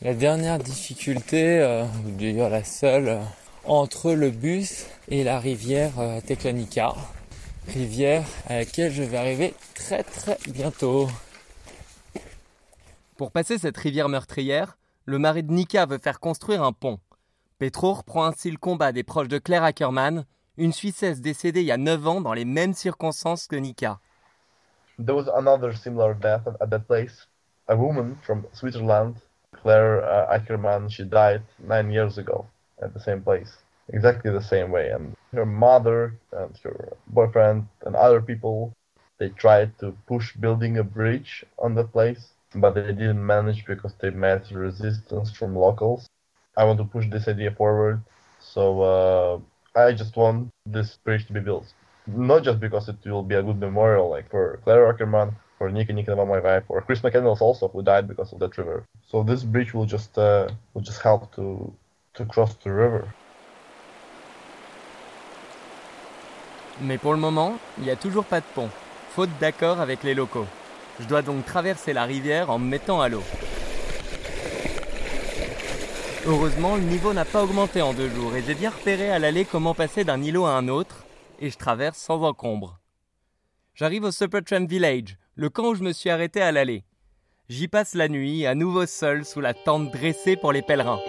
la 0.00 0.14
dernière 0.14 0.58
difficulté, 0.58 1.58
euh, 1.58 1.84
ou 1.84 2.10
d'ailleurs 2.18 2.48
la 2.48 2.64
seule, 2.64 3.08
euh, 3.08 3.18
entre 3.64 4.12
le 4.12 4.30
bus 4.30 4.86
et 5.08 5.24
la 5.24 5.38
rivière 5.40 5.92
Teclanica. 6.26 6.94
Rivière 7.68 8.24
à 8.48 8.56
laquelle 8.58 8.92
je 8.92 9.02
vais 9.02 9.16
arriver 9.16 9.54
très 9.74 10.02
très 10.02 10.38
bientôt. 10.48 11.08
Pour 13.16 13.30
passer 13.30 13.58
cette 13.58 13.76
rivière 13.76 14.08
meurtrière, 14.08 14.76
le 15.04 15.20
mari 15.20 15.44
de 15.44 15.52
Nika 15.52 15.86
veut 15.86 15.98
faire 15.98 16.18
construire 16.18 16.64
un 16.64 16.72
pont. 16.72 16.98
Petro 17.58 17.92
reprend 17.92 18.24
ainsi 18.24 18.50
le 18.50 18.56
combat 18.56 18.90
des 18.90 19.04
proches 19.04 19.28
de 19.28 19.38
Claire 19.38 19.62
Ackerman, 19.62 20.24
une 20.56 20.72
Suissesse 20.72 21.20
décédée 21.20 21.60
il 21.60 21.66
y 21.66 21.72
a 21.72 21.76
9 21.76 22.08
ans 22.08 22.20
dans 22.20 22.32
les 22.32 22.44
mêmes 22.44 22.74
circonstances 22.74 23.46
que 23.46 23.54
Nika. 23.54 24.00
There 24.98 25.14
was 25.14 25.28
another 25.32 25.76
similar 25.76 26.14
death 26.14 26.42
at, 26.48 26.56
at 26.60 26.66
that 26.70 26.86
place. 26.88 27.28
A 27.68 27.76
woman 27.76 28.16
from 28.24 28.46
Switzerland, 28.52 29.14
Claire 29.52 30.02
uh, 30.02 30.34
Ackermann, 30.34 30.90
she 30.90 31.04
died 31.04 31.42
nine 31.60 31.92
years 31.92 32.18
ago 32.18 32.46
at 32.82 32.92
the 32.94 33.00
same 33.00 33.22
place, 33.22 33.62
exactly 33.92 34.32
the 34.32 34.42
same 34.42 34.72
way. 34.72 34.90
And 34.90 35.14
her 35.32 35.46
mother 35.46 36.14
and 36.32 36.50
her 36.64 36.96
boyfriend 37.06 37.68
and 37.86 37.94
other 37.94 38.20
people, 38.20 38.74
they 39.18 39.28
tried 39.28 39.78
to 39.78 39.96
push 40.08 40.34
building 40.34 40.78
a 40.78 40.84
bridge 40.84 41.44
on 41.60 41.76
the 41.76 41.84
place, 41.84 42.34
but 42.54 42.74
they 42.74 42.92
didn't 42.92 43.24
manage 43.24 43.64
because 43.66 43.94
they 44.00 44.10
met 44.10 44.50
resistance 44.50 45.30
from 45.30 45.56
locals. 45.56 46.06
I 46.56 46.64
want 46.64 46.78
to 46.78 46.84
push 46.84 47.06
this 47.10 47.26
idea 47.28 47.50
forward, 47.50 48.02
so 48.40 48.80
uh, 48.82 49.38
I 49.78 49.92
just 49.92 50.16
want 50.16 50.48
this 50.66 50.96
bridge 51.04 51.26
to 51.26 51.32
be 51.32 51.40
built 51.40 51.66
not 52.06 52.42
just 52.42 52.60
because 52.60 52.88
it 52.88 52.96
will 53.04 53.22
be 53.22 53.34
a 53.34 53.42
good 53.42 53.58
memorial, 53.58 54.08
like 54.10 54.30
for 54.30 54.60
Claire 54.64 54.88
Ackerman, 54.88 55.34
for 55.58 55.70
Nika 55.70 55.92
Nikanova, 55.92 56.26
my 56.26 56.40
wife, 56.40 56.64
or 56.68 56.80
Chris 56.82 57.00
McCandles 57.00 57.40
also, 57.40 57.68
who 57.68 57.82
died 57.82 58.06
because 58.08 58.32
of 58.32 58.38
that 58.40 58.56
river. 58.58 58.84
So 59.06 59.22
this 59.22 59.42
bridge 59.42 59.72
will 59.74 59.86
just 59.86 60.16
uh, 60.18 60.48
will 60.74 60.82
just 60.82 61.00
help 61.00 61.34
to 61.36 61.72
to 62.14 62.24
cross 62.26 62.54
the 62.56 62.72
river. 62.72 63.08
Mais 66.80 66.98
pour 66.98 67.12
le 67.12 67.20
moment, 67.20 67.58
il 67.78 67.84
n'y 67.84 67.90
a 67.90 67.96
toujours 67.96 68.24
pas 68.24 68.40
de 68.40 68.46
pont, 68.54 68.68
faute 69.10 69.30
d'accord 69.40 69.80
avec 69.80 70.02
les 70.02 70.14
locaux. 70.14 70.46
Je 71.00 71.06
dois 71.06 71.22
donc 71.22 71.44
traverser 71.44 71.92
la 71.92 72.04
rivière 72.04 72.50
en 72.50 72.58
me 72.58 72.68
mettant 72.68 73.00
à 73.00 73.08
l'eau. 73.08 73.22
Heureusement, 76.26 76.76
le 76.76 76.82
niveau 76.82 77.12
n'a 77.12 77.24
pas 77.24 77.42
augmenté 77.42 77.82
en 77.82 77.92
deux 77.92 78.08
jours 78.08 78.34
et 78.34 78.42
j'ai 78.42 78.54
bien 78.54 78.70
repéré 78.70 79.10
à 79.10 79.18
l'aller 79.18 79.44
comment 79.44 79.74
passer 79.74 80.04
d'un 80.04 80.22
îlot 80.22 80.46
à 80.46 80.52
un 80.52 80.68
autre, 80.68 81.04
et 81.40 81.50
je 81.50 81.58
traverse 81.58 81.98
sans 81.98 82.22
encombre. 82.22 82.78
J'arrive 83.74 84.04
au 84.04 84.10
Supertramp 84.10 84.66
Village, 84.66 85.18
le 85.34 85.50
camp 85.50 85.68
où 85.68 85.74
je 85.74 85.82
me 85.82 85.92
suis 85.92 86.10
arrêté 86.10 86.40
à 86.40 86.52
l'aller. 86.52 86.84
J'y 87.48 87.68
passe 87.68 87.94
la 87.94 88.08
nuit, 88.08 88.46
à 88.46 88.54
nouveau 88.54 88.86
seul, 88.86 89.24
sous 89.24 89.40
la 89.40 89.52
tente 89.52 89.90
dressée 89.90 90.36
pour 90.36 90.52
les 90.52 90.62
pèlerins. 90.62 91.00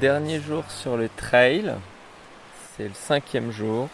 Dernier 0.00 0.40
jour 0.40 0.64
sur 0.68 0.96
le 0.96 1.08
trail, 1.08 1.76
c'est 2.76 2.88
le 2.88 2.94
cinquième 2.94 3.52
jour 3.52 3.88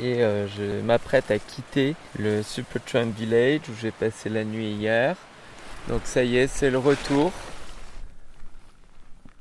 et 0.00 0.24
euh, 0.24 0.48
je 0.48 0.80
m'apprête 0.80 1.30
à 1.30 1.38
quitter 1.38 1.94
le 2.18 2.42
Super 2.42 2.82
Supertramp 2.82 3.12
Village 3.12 3.60
où 3.68 3.74
j'ai 3.80 3.92
passé 3.92 4.28
la 4.28 4.42
nuit 4.42 4.72
hier. 4.72 5.14
Donc 5.86 6.00
ça 6.06 6.24
y 6.24 6.38
est, 6.38 6.48
c'est 6.48 6.70
le 6.70 6.78
retour. 6.78 7.30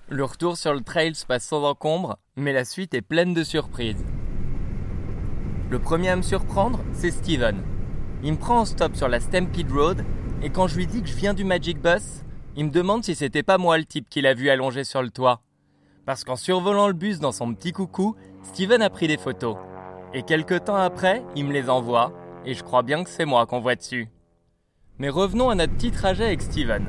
Le 0.07 0.23
retour 0.23 0.55
sur 0.55 0.75
le 0.75 0.81
trail 0.81 1.15
se 1.15 1.25
passe 1.25 1.45
sans 1.45 1.63
encombre, 1.63 2.19
mais 2.35 2.53
la 2.53 2.63
suite 2.63 2.93
est 2.93 3.01
pleine 3.01 3.33
de 3.33 3.43
surprises. 3.43 4.05
Le 5.71 5.79
premier 5.79 6.09
à 6.09 6.17
me 6.17 6.21
surprendre, 6.21 6.81
c'est 6.91 7.11
Steven. 7.11 7.63
Il 8.23 8.33
me 8.33 8.37
prend 8.37 8.59
en 8.59 8.65
stop 8.65 8.93
sur 8.93 9.07
la 9.07 9.21
Stampede 9.21 9.71
Road, 9.71 10.03
et 10.43 10.49
quand 10.49 10.67
je 10.67 10.75
lui 10.75 10.85
dis 10.85 11.01
que 11.01 11.07
je 11.07 11.15
viens 11.15 11.33
du 11.33 11.45
Magic 11.45 11.81
Bus, 11.81 12.25
il 12.57 12.65
me 12.65 12.71
demande 12.71 13.05
si 13.05 13.15
c'était 13.15 13.41
pas 13.41 13.57
moi 13.57 13.77
le 13.77 13.85
type 13.85 14.09
qu'il 14.09 14.27
a 14.27 14.33
vu 14.33 14.49
allongé 14.49 14.83
sur 14.83 15.01
le 15.01 15.09
toit. 15.09 15.39
Parce 16.05 16.25
qu'en 16.25 16.35
survolant 16.35 16.89
le 16.89 16.93
bus 16.93 17.19
dans 17.21 17.31
son 17.31 17.53
petit 17.53 17.71
coucou, 17.71 18.17
Steven 18.43 18.81
a 18.81 18.89
pris 18.89 19.07
des 19.07 19.15
photos. 19.15 19.55
Et 20.13 20.23
quelques 20.23 20.65
temps 20.65 20.75
après, 20.75 21.23
il 21.37 21.45
me 21.45 21.53
les 21.53 21.69
envoie, 21.69 22.11
et 22.45 22.53
je 22.53 22.63
crois 22.65 22.83
bien 22.83 23.05
que 23.05 23.09
c'est 23.09 23.23
moi 23.23 23.45
qu'on 23.45 23.61
voit 23.61 23.77
dessus. 23.77 24.09
Mais 24.99 25.07
revenons 25.07 25.49
à 25.49 25.55
notre 25.55 25.73
petit 25.75 25.91
trajet 25.91 26.25
avec 26.25 26.41
Steven. 26.41 26.85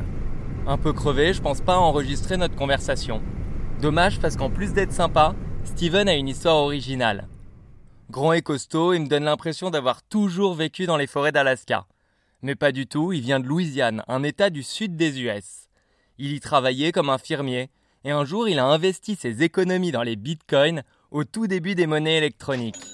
Un 0.67 0.77
peu 0.77 0.93
crevé, 0.93 1.33
je 1.35 1.41
pense 1.41 1.61
pas 1.61 1.77
enregistrer 1.77 2.37
notre 2.37 2.57
conversation. 2.57 3.23
Dommage 3.81 4.19
parce 4.19 4.37
qu'en 4.37 4.51
plus 4.51 4.73
d'être 4.73 4.93
sympa, 4.93 5.37
Steven 5.63 6.09
a 6.09 6.15
une 6.15 6.27
histoire 6.27 6.57
originale. 6.57 7.29
Grand 8.13 8.35
et 8.35 8.43
costaud, 8.43 8.93
il 8.93 9.01
me 9.01 9.09
donne 9.09 9.25
l'impression 9.25 9.71
d'avoir 9.71 10.03
toujours 10.03 10.53
vécu 10.53 10.85
dans 10.85 10.99
les 10.99 11.07
forêts 11.07 11.33
d'Alaska. 11.33 11.87
Mais 12.43 12.55
pas 12.55 12.71
du 12.71 12.87
tout, 12.87 13.15
il 13.15 13.23
vient 13.23 13.41
de 13.41 13.47
Louisiane, 13.47 14.05
un 14.07 14.23
état 14.23 14.51
du 14.51 14.63
sud 14.63 14.97
des 14.97 15.23
US. 15.23 15.71
Il 16.19 16.35
y 16.35 16.39
travaillait 16.39 16.93
comme 16.93 17.09
infirmier, 17.09 17.71
et 18.05 18.11
un 18.11 18.27
jour 18.27 18.51
il 18.51 18.59
a 18.59 18.67
investi 18.67 19.17
ses 19.17 19.43
économies 19.43 19.93
dans 19.93 20.03
les 20.03 20.17
bitcoins 20.17 20.83
au 21.11 21.25
tout 21.25 21.47
début 21.47 21.75
des 21.75 21.87
monnaies 21.87 22.19
électroniques. 22.19 22.85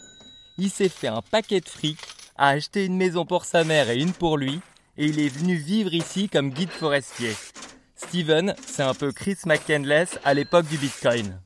Il 0.56 0.70
s'est 0.70 0.88
fait 0.88 1.08
un 1.08 1.20
paquet 1.20 1.58
de 1.58 1.68
fric, 1.68 1.98
a 2.36 2.50
acheté 2.50 2.86
une 2.86 2.96
maison 2.96 3.26
pour 3.26 3.44
sa 3.44 3.64
mère 3.64 3.90
et 3.90 3.98
une 3.98 4.12
pour 4.12 4.36
lui, 4.36 4.60
et 4.98 5.06
il 5.06 5.18
est 5.18 5.36
venu 5.36 5.56
vivre 5.56 5.94
ici 5.94 6.28
comme 6.28 6.50
guide 6.50 6.70
forestier. 6.70 7.34
Steven, 7.96 8.54
c'est 8.64 8.84
un 8.84 8.94
peu 8.94 9.10
Chris 9.10 9.38
McCandless 9.46 10.20
à 10.24 10.32
l'époque 10.32 10.68
du 10.68 10.78
bitcoin. 10.78 11.40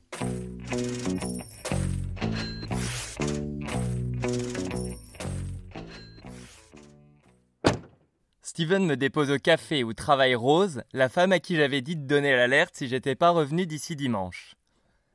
Steven 8.63 8.85
me 8.85 8.95
dépose 8.95 9.29
au 9.29 9.39
café 9.39 9.83
où 9.83 9.91
travaille 9.91 10.35
Rose, 10.35 10.83
la 10.93 11.09
femme 11.09 11.33
à 11.33 11.39
qui 11.39 11.57
j'avais 11.57 11.81
dit 11.81 11.97
de 11.97 12.07
donner 12.07 12.33
l'alerte 12.33 12.75
si 12.77 12.87
j'étais 12.87 13.13
pas 13.13 13.31
revenu 13.31 13.65
d'ici 13.65 13.97
dimanche. 13.97 14.55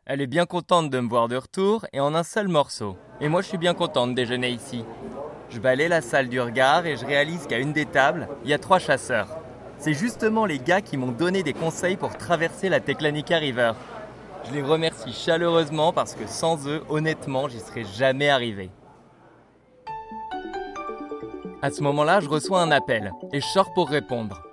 Elle 0.05 0.21
est 0.21 0.27
bien 0.27 0.45
contente 0.45 0.91
de 0.91 1.01
me 1.01 1.09
voir 1.09 1.29
de 1.29 1.37
retour 1.37 1.87
et 1.95 2.01
en 2.01 2.15
un 2.15 2.25
seul 2.25 2.49
morceau. 2.49 2.99
Et 3.23 3.29
moi 3.31 3.41
je 3.41 3.49
suis 3.49 3.57
bien 3.57 3.73
content 3.73 4.07
de 4.07 4.13
déjeuner 4.13 4.51
ici. 4.51 4.85
Je 5.49 5.61
balaye 5.61 5.89
la 5.89 6.03
salle 6.03 6.29
du 6.29 6.39
regard 6.39 6.85
et 6.85 6.99
je 6.99 7.07
réalise 7.07 7.47
qu'à 7.47 7.59
une 7.59 7.73
des 7.73 7.87
tables, 7.87 8.29
il 8.45 8.51
y 8.51 8.53
a 8.53 8.59
trois 8.59 8.79
chasseurs. 8.79 9.39
C'est 9.79 9.95
justement 9.95 10.45
les 10.45 10.59
gars 10.59 10.83
qui 10.83 10.99
m'ont 10.99 11.13
donné 11.13 11.43
des 11.43 11.55
conseils 11.55 11.97
pour 11.97 12.19
traverser 12.19 12.69
la 12.69 12.81
Teclanica 12.81 13.39
River. 13.39 13.73
Je 14.47 14.53
les 14.53 14.63
remercie 14.63 15.15
chaleureusement 15.15 15.95
parce 15.95 16.13
que 16.13 16.27
sans 16.27 16.69
eux, 16.69 16.83
honnêtement, 16.91 17.49
j'y 17.49 17.61
serais 17.61 17.87
jamais 17.97 18.29
arrivé. 18.29 18.69
À 21.61 21.73
ce 21.73 21.83
moment-là, 21.83 22.21
je 22.21 22.29
reçois 22.29 22.63
un 22.63 22.71
appel 22.71 23.13
et 23.33 23.41
je 23.41 23.47
sors 23.47 23.73
pour 23.75 23.89
répondre. 23.89 24.45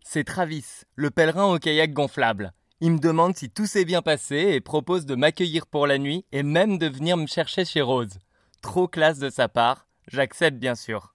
C'est 0.00 0.22
Travis, 0.22 0.64
le 0.94 1.10
pèlerin 1.10 1.52
au 1.52 1.58
kayak 1.58 1.92
gonflable. 1.92 2.52
Il 2.80 2.92
me 2.92 2.98
demande 2.98 3.36
si 3.36 3.50
tout 3.50 3.66
s'est 3.66 3.84
bien 3.84 4.00
passé 4.00 4.36
et 4.36 4.60
propose 4.60 5.06
de 5.06 5.16
m'accueillir 5.16 5.66
pour 5.66 5.88
la 5.88 5.98
nuit 5.98 6.24
et 6.30 6.44
même 6.44 6.78
de 6.78 6.86
venir 6.86 7.16
me 7.16 7.26
chercher 7.26 7.64
chez 7.64 7.80
Rose. 7.80 8.20
Trop 8.62 8.86
classe 8.86 9.18
de 9.18 9.28
sa 9.28 9.48
part, 9.48 9.88
j'accepte 10.06 10.58
bien 10.58 10.76
sûr. 10.76 11.14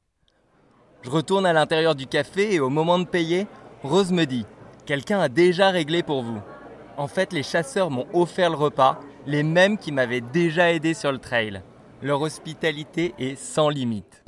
Je 1.01 1.09
retourne 1.09 1.45
à 1.45 1.53
l'intérieur 1.53 1.95
du 1.95 2.05
café 2.05 2.53
et 2.53 2.59
au 2.59 2.69
moment 2.69 2.99
de 2.99 3.05
payer, 3.05 3.47
Rose 3.83 4.11
me 4.11 4.25
dit 4.25 4.45
Quelqu'un 4.85 5.21
a 5.21 5.29
déjà 5.29 5.69
réglé 5.69 6.03
pour 6.03 6.23
vous. 6.23 6.41
En 6.97 7.07
fait, 7.07 7.31
les 7.31 7.43
chasseurs 7.43 7.89
m'ont 7.89 8.07
offert 8.13 8.49
le 8.49 8.57
repas, 8.57 8.99
les 9.27 9.43
mêmes 9.43 9.77
qui 9.77 9.93
m'avaient 9.93 10.19
déjà 10.19 10.73
aidé 10.73 10.93
sur 10.93 11.13
le 11.13 11.19
trail. 11.19 11.61
Leur 12.01 12.21
hospitalité 12.21 13.15
est 13.17 13.37
sans 13.37 13.69
limite. 13.69 14.23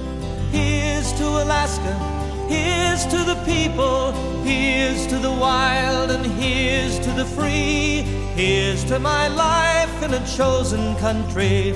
Here's 1.66 1.80
to 1.80 1.88
Alaska, 1.88 2.48
here's 2.48 3.06
to 3.08 3.18
the 3.24 3.36
people, 3.44 4.12
here's 4.44 5.08
to 5.08 5.18
the 5.18 5.32
wild, 5.32 6.12
and 6.12 6.24
here's 6.40 7.00
to 7.00 7.12
the 7.12 7.26
free. 7.26 8.04
Here's 8.36 8.84
to 8.86 9.00
my 9.00 9.28
life 9.30 10.04
in 10.04 10.14
a 10.14 10.24
chosen 10.28 10.96
country. 10.98 11.74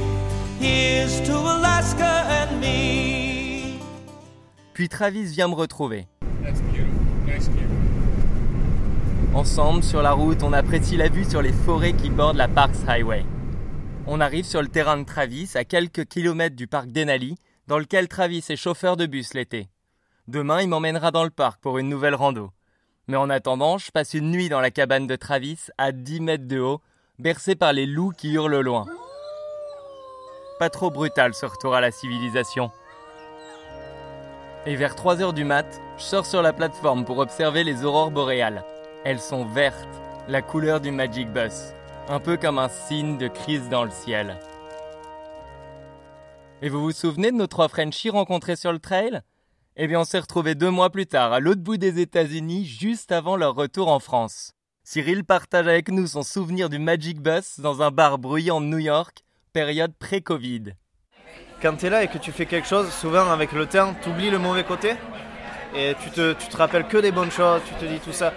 Here's 0.59 1.19
to 1.21 1.33
Alaska 1.33 2.23
and 2.29 2.61
me. 2.61 3.79
Puis 4.73 4.89
Travis 4.89 5.33
vient 5.33 5.47
me 5.47 5.55
retrouver. 5.55 6.05
Ensemble, 9.33 9.81
sur 9.83 10.03
la 10.03 10.11
route, 10.11 10.43
on 10.43 10.53
apprécie 10.53 10.97
la 10.97 11.09
vue 11.09 11.25
sur 11.25 11.41
les 11.41 11.53
forêts 11.65 11.93
qui 11.93 12.11
bordent 12.11 12.37
la 12.37 12.47
Parks 12.47 12.87
Highway. 12.87 13.25
On 14.05 14.21
arrive 14.21 14.45
sur 14.45 14.61
le 14.61 14.67
terrain 14.67 14.97
de 14.97 15.03
Travis, 15.03 15.49
à 15.55 15.63
quelques 15.63 16.05
kilomètres 16.05 16.55
du 16.55 16.67
parc 16.67 16.91
Denali, 16.91 17.37
dans 17.65 17.79
lequel 17.79 18.07
Travis 18.07 18.45
est 18.49 18.55
chauffeur 18.55 18.95
de 18.95 19.07
bus 19.07 19.33
l'été. 19.33 19.67
Demain, 20.29 20.61
il 20.61 20.69
m'emmènera 20.69 21.09
dans 21.09 21.23
le 21.23 21.31
parc 21.31 21.59
pour 21.59 21.79
une 21.79 21.89
nouvelle 21.89 22.13
rando. 22.13 22.51
Mais 23.07 23.17
en 23.17 23.31
attendant, 23.31 23.79
je 23.79 23.89
passe 23.89 24.13
une 24.13 24.29
nuit 24.29 24.47
dans 24.47 24.61
la 24.61 24.69
cabane 24.69 25.07
de 25.07 25.15
Travis, 25.15 25.57
à 25.79 25.91
10 25.91 26.19
mètres 26.19 26.47
de 26.47 26.59
haut, 26.59 26.81
bercé 27.17 27.55
par 27.55 27.73
les 27.73 27.87
loups 27.87 28.11
qui 28.11 28.33
hurlent 28.33 28.59
loin. 28.59 28.85
Pas 30.59 30.69
trop 30.69 30.91
brutal 30.91 31.33
ce 31.33 31.47
retour 31.47 31.73
à 31.73 31.81
la 31.81 31.89
civilisation. 31.89 32.69
Et 34.67 34.75
vers 34.75 34.93
3 34.93 35.19
heures 35.19 35.33
du 35.33 35.45
mat, 35.45 35.81
je 35.97 36.03
sors 36.03 36.27
sur 36.27 36.43
la 36.43 36.53
plateforme 36.53 37.05
pour 37.05 37.17
observer 37.17 37.63
les 37.63 37.83
aurores 37.83 38.11
boréales. 38.11 38.63
Elles 39.05 39.21
sont 39.21 39.45
vertes, 39.45 39.89
la 40.27 40.43
couleur 40.43 40.79
du 40.79 40.91
Magic 40.91 41.27
Bus, 41.33 41.73
un 42.07 42.19
peu 42.19 42.37
comme 42.37 42.59
un 42.59 42.69
signe 42.69 43.17
de 43.17 43.29
crise 43.29 43.67
dans 43.69 43.83
le 43.83 43.89
ciel. 43.89 44.37
Et 46.61 46.69
vous 46.69 46.81
vous 46.81 46.91
souvenez 46.91 47.31
de 47.31 47.37
nos 47.37 47.47
trois 47.47 47.67
Frenchies 47.67 48.11
rencontrés 48.11 48.57
sur 48.57 48.71
le 48.71 48.77
trail? 48.77 49.23
Eh 49.81 49.87
bien, 49.87 50.01
on 50.01 50.03
s'est 50.03 50.19
retrouvés 50.19 50.55
deux 50.55 50.69
mois 50.69 50.89
plus 50.89 51.05
tard, 51.07 51.31
à 51.31 51.39
l'autre 51.39 51.61
bout 51.61 51.77
des 51.77 52.01
États-Unis, 52.01 52.65
juste 52.65 53.13
avant 53.13 53.37
leur 53.37 53.55
retour 53.55 53.87
en 53.87 53.99
France. 53.99 54.51
Cyril 54.83 55.23
partage 55.23 55.67
avec 55.67 55.89
nous 55.89 56.05
son 56.05 56.21
souvenir 56.21 56.67
du 56.67 56.79
Magic 56.79 57.21
Bus 57.21 57.61
dans 57.61 57.81
un 57.81 57.89
bar 57.89 58.17
bruyant 58.17 58.59
de 58.59 58.65
New 58.65 58.79
York, 58.79 59.23
période 59.53 59.93
pré-Covid. 59.97 60.73
quand 61.61 61.77
tu 61.77 61.85
es 61.85 61.89
là 61.89 62.03
et 62.03 62.09
que 62.09 62.17
tu 62.17 62.33
fais 62.33 62.45
quelque 62.45 62.67
chose, 62.67 62.89
souvent 62.91 63.31
avec 63.31 63.53
le 63.53 63.67
temps, 63.67 63.95
tu 64.01 64.09
oublies 64.09 64.29
le 64.29 64.37
mauvais 64.39 64.65
côté 64.65 64.95
et 65.73 65.95
tu 66.03 66.09
te, 66.09 66.33
tu 66.33 66.47
te 66.49 66.57
rappelles 66.57 66.87
que 66.87 66.97
des 66.97 67.11
bonnes 67.13 67.31
choses, 67.31 67.61
tu 67.65 67.73
te 67.75 67.85
dis 67.85 67.99
tout 67.99 68.11
ça. 68.13 68.33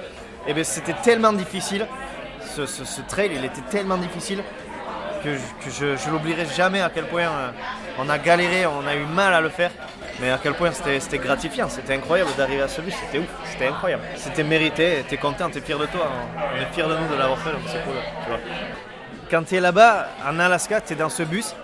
Et 0.46 0.54
bien 0.54 0.62
c'était 0.64 0.94
tellement 1.02 1.32
difficile, 1.32 1.86
ce, 2.54 2.66
ce- 2.66 2.84
ce 2.84 3.00
trail 3.02 3.32
il 3.34 3.44
était 3.44 3.62
tellement 3.62 3.96
difficile 3.96 4.42
que 5.24 5.34
je, 5.34 5.40
que 5.64 5.70
je, 5.70 5.96
je 5.96 6.10
l'oublierai 6.10 6.46
jamais 6.46 6.80
à 6.82 6.90
quel 6.90 7.06
point 7.06 7.28
euh, 7.28 7.50
on 7.98 8.08
a 8.08 8.18
galéré, 8.18 8.66
on 8.66 8.86
a 8.86 8.94
eu 8.96 9.04
mal 9.06 9.32
à 9.34 9.40
le 9.40 9.48
faire, 9.50 9.70
mais 10.20 10.30
à 10.30 10.38
quel 10.42 10.54
point 10.54 10.70
c'était 10.72 11.18
gratifiant, 11.18 11.68
c'était 11.68 11.94
incroyable 11.94 12.30
d'arriver 12.36 12.62
à 12.62 12.68
ce 12.68 12.80
but, 12.80 12.92
c'était 12.92 13.18
ouf, 13.18 13.28
c'était 13.50 13.66
incroyable. 13.66 14.02
C'était 14.16 14.44
mérité, 14.44 15.04
t'es 15.08 15.16
content, 15.16 15.50
t'es 15.50 15.60
fier 15.60 15.78
de 15.78 15.86
toi, 15.86 16.10
on 16.36 16.60
est 16.60 16.72
fier 16.74 16.88
de 16.88 16.96
nous 16.96 17.08
de 17.08 17.18
l'avoir 17.18 17.38
fait, 17.38 17.50
c'est 17.66 17.82
cool. 17.84 17.94
Quand 19.30 19.42
tu 19.44 19.56
es 19.56 19.60
là-bas, 19.60 20.08
en 20.26 20.38
Alaska, 20.38 20.80
tu 20.80 20.92
es 20.92 20.96
dans 20.96 21.08
ce 21.08 21.22
bus, 21.22 21.54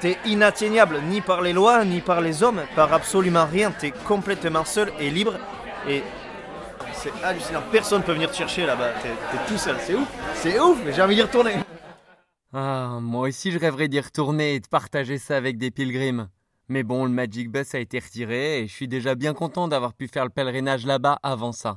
T'es 0.00 0.18
inatteignable 0.26 1.00
ni 1.08 1.22
par 1.22 1.40
les 1.40 1.54
lois, 1.54 1.84
ni 1.84 2.00
par 2.00 2.20
les 2.20 2.42
hommes, 2.42 2.60
par 2.74 2.92
absolument 2.92 3.46
rien. 3.46 3.70
T'es 3.70 3.92
complètement 3.92 4.64
seul 4.64 4.92
et 5.00 5.10
libre. 5.10 5.34
Et 5.88 6.02
c'est 6.92 7.12
hallucinant. 7.24 7.62
Personne 7.72 8.02
peut 8.02 8.12
venir 8.12 8.30
te 8.30 8.36
chercher 8.36 8.66
là-bas. 8.66 8.90
T'es 9.02 9.08
t'es 9.08 9.44
tout 9.48 9.56
seul. 9.56 9.76
C'est 9.80 9.94
ouf. 9.94 10.06
C'est 10.34 10.60
ouf. 10.60 10.78
mais 10.84 10.92
J'ai 10.92 11.00
envie 11.00 11.14
d'y 11.14 11.22
retourner. 11.22 11.54
Ah, 12.52 12.98
moi 13.00 13.28
aussi 13.28 13.50
je 13.52 13.58
rêverais 13.58 13.88
d'y 13.88 14.00
retourner 14.00 14.54
et 14.54 14.60
de 14.60 14.68
partager 14.68 15.18
ça 15.18 15.36
avec 15.36 15.56
des 15.56 15.70
pilgrims. 15.70 16.28
Mais 16.68 16.82
bon, 16.82 17.04
le 17.04 17.10
Magic 17.10 17.50
Bus 17.50 17.74
a 17.74 17.78
été 17.78 17.98
retiré 17.98 18.60
et 18.60 18.66
je 18.66 18.72
suis 18.72 18.88
déjà 18.88 19.14
bien 19.14 19.34
content 19.34 19.68
d'avoir 19.68 19.94
pu 19.94 20.08
faire 20.08 20.24
le 20.24 20.30
pèlerinage 20.30 20.84
là-bas 20.84 21.18
avant 21.22 21.52
ça. 21.52 21.76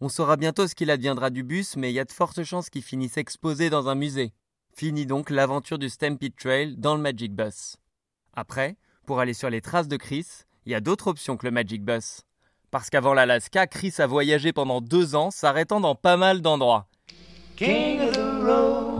On 0.00 0.10
saura 0.10 0.36
bientôt 0.36 0.66
ce 0.66 0.74
qu'il 0.74 0.90
adviendra 0.90 1.30
du 1.30 1.42
bus, 1.42 1.76
mais 1.76 1.90
il 1.90 1.94
y 1.94 2.00
a 2.00 2.04
de 2.04 2.12
fortes 2.12 2.42
chances 2.42 2.68
qu'il 2.68 2.82
finisse 2.82 3.16
exposé 3.16 3.70
dans 3.70 3.88
un 3.88 3.94
musée. 3.94 4.34
Fini 4.74 5.06
donc 5.06 5.30
l'aventure 5.30 5.78
du 5.78 5.88
Stampede 5.88 6.36
Trail 6.36 6.76
dans 6.76 6.96
le 6.96 7.00
Magic 7.00 7.34
Bus. 7.34 7.76
Après, 8.34 8.76
pour 9.06 9.20
aller 9.20 9.32
sur 9.32 9.48
les 9.48 9.62
traces 9.62 9.88
de 9.88 9.96
Chris, 9.96 10.26
il 10.66 10.72
y 10.72 10.74
a 10.74 10.80
d'autres 10.80 11.06
options 11.06 11.38
que 11.38 11.46
le 11.46 11.52
Magic 11.52 11.82
Bus. 11.82 12.20
Parce 12.70 12.90
qu'avant 12.90 13.14
l'Alaska, 13.14 13.66
Chris 13.66 13.94
a 13.98 14.06
voyagé 14.06 14.52
pendant 14.52 14.82
deux 14.82 15.14
ans, 15.14 15.30
s'arrêtant 15.30 15.80
dans 15.80 15.94
pas 15.94 16.18
mal 16.18 16.42
d'endroits. 16.42 16.88
King 17.56 18.00
of 18.02 18.12
the 18.12 18.44
road. 18.44 18.95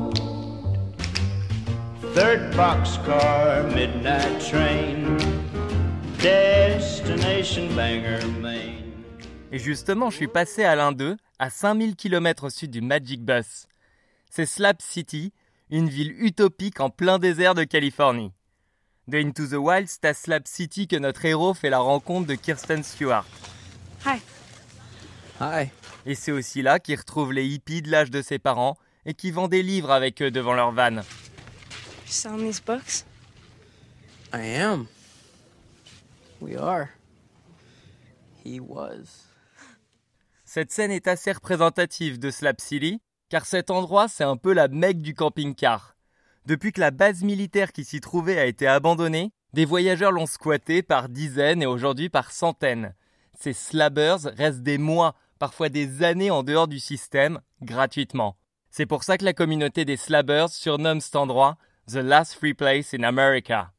Third 2.17 2.57
boxcar, 2.57 3.65
midnight 3.75 4.39
train. 4.41 5.19
Destination 6.19 7.69
Bangor, 7.77 8.27
Maine. 8.41 8.91
Et 9.53 9.59
justement, 9.59 10.09
je 10.09 10.17
suis 10.17 10.27
passé 10.27 10.65
à 10.65 10.75
l'un 10.77 10.93
d'eux, 10.93 11.19
à 11.39 11.51
5000 11.51 11.95
km 11.95 12.45
au 12.45 12.49
sud 12.49 12.71
du 12.71 12.81
Magic 12.81 13.23
Bus. 13.23 13.67
c'est 14.31 14.47
Slab 14.47 14.81
City, 14.81 15.35
une 15.69 15.91
ville 15.91 16.15
utopique 16.19 16.81
en 16.81 16.89
plein 16.89 17.19
désert 17.19 17.55
de 17.55 17.65
Californie. 17.65 18.33
De 19.09 19.19
Into 19.19 19.47
the 19.49 19.59
Wild, 19.59 19.87
c'est 19.87 20.07
à 20.07 20.15
Slab 20.15 20.47
City 20.47 20.89
que 20.89 20.97
notre 20.97 21.23
héros 21.27 21.53
fait 21.53 21.69
la 21.69 21.81
rencontre 21.81 22.27
de 22.27 22.35
Kirsten 22.35 22.83
Stewart. 22.83 23.27
Hi. 24.07 24.23
Hi. 25.39 25.69
Et 26.07 26.15
c'est 26.15 26.33
aussi 26.33 26.63
là 26.63 26.79
qu'il 26.79 26.99
retrouve 26.99 27.35
les 27.35 27.45
hippies 27.45 27.83
de 27.83 27.91
l'âge 27.91 28.11
de 28.11 28.23
ses 28.23 28.39
parents 28.39 28.79
et 29.05 29.13
qui 29.13 29.31
vend 29.31 29.49
des 29.49 29.63
livres 29.63 29.91
avec 29.91 30.23
eux 30.23 30.31
devant 30.31 30.55
leur 30.55 30.73
van. 30.73 31.03
You 32.07 32.13
selling 32.13 32.47
these 32.47 32.61
books? 32.61 33.05
I 34.33 34.43
am. 34.61 34.87
We 36.41 36.57
are. 36.57 36.91
He 38.45 38.61
was. 38.61 39.27
Cette 40.45 40.71
scène 40.71 40.93
est 40.93 41.09
assez 41.09 41.33
représentative 41.33 42.21
de 42.21 42.31
Slab 42.31 42.61
City, 42.61 43.01
car 43.29 43.45
cet 43.45 43.73
endroit 43.73 44.07
c'est 44.07 44.23
un 44.23 44.37
peu 44.37 44.53
la 44.53 44.69
mecque 44.69 45.03
du 45.03 45.15
camping-car. 45.15 45.97
Depuis 46.47 46.71
que 46.71 46.81
la 46.81 46.93
base 46.93 47.25
militaire 47.25 47.73
qui 47.73 47.85
s'y 47.85 48.01
trouvait 48.01 48.39
a 48.39 48.47
été 48.47 48.69
abandonnée, 48.69 49.33
des 49.53 49.65
voyageurs 49.65 50.13
l'ont 50.13 50.27
squatté 50.27 50.85
par 50.85 51.09
dizaines 51.09 51.61
et 51.61 51.67
aujourd'hui 51.67 52.09
par 52.09 52.31
centaines. 52.31 52.95
Ces 53.37 53.53
slabbers 53.53 54.21
restent 54.37 54.63
des 54.63 54.79
mois, 54.79 55.17
parfois 55.41 55.71
des 55.71 56.05
années 56.05 56.31
en 56.31 56.45
dehors 56.45 56.69
du 56.69 56.79
système, 56.79 57.41
gratuitement. 57.63 58.37
C'est 58.71 58.87
pour 58.87 59.03
ça 59.03 59.19
que 59.19 59.25
la 59.25 59.33
communauté 59.33 59.85
des 59.85 59.97
slabbers 59.97 60.51
surnomme 60.51 61.01
cet 61.01 61.17
endroit 61.17 61.57
The 61.89 62.03
Last 62.03 62.35
Free 62.35 62.53
Place 62.53 62.93
in 62.93 63.05
America. 63.05 63.71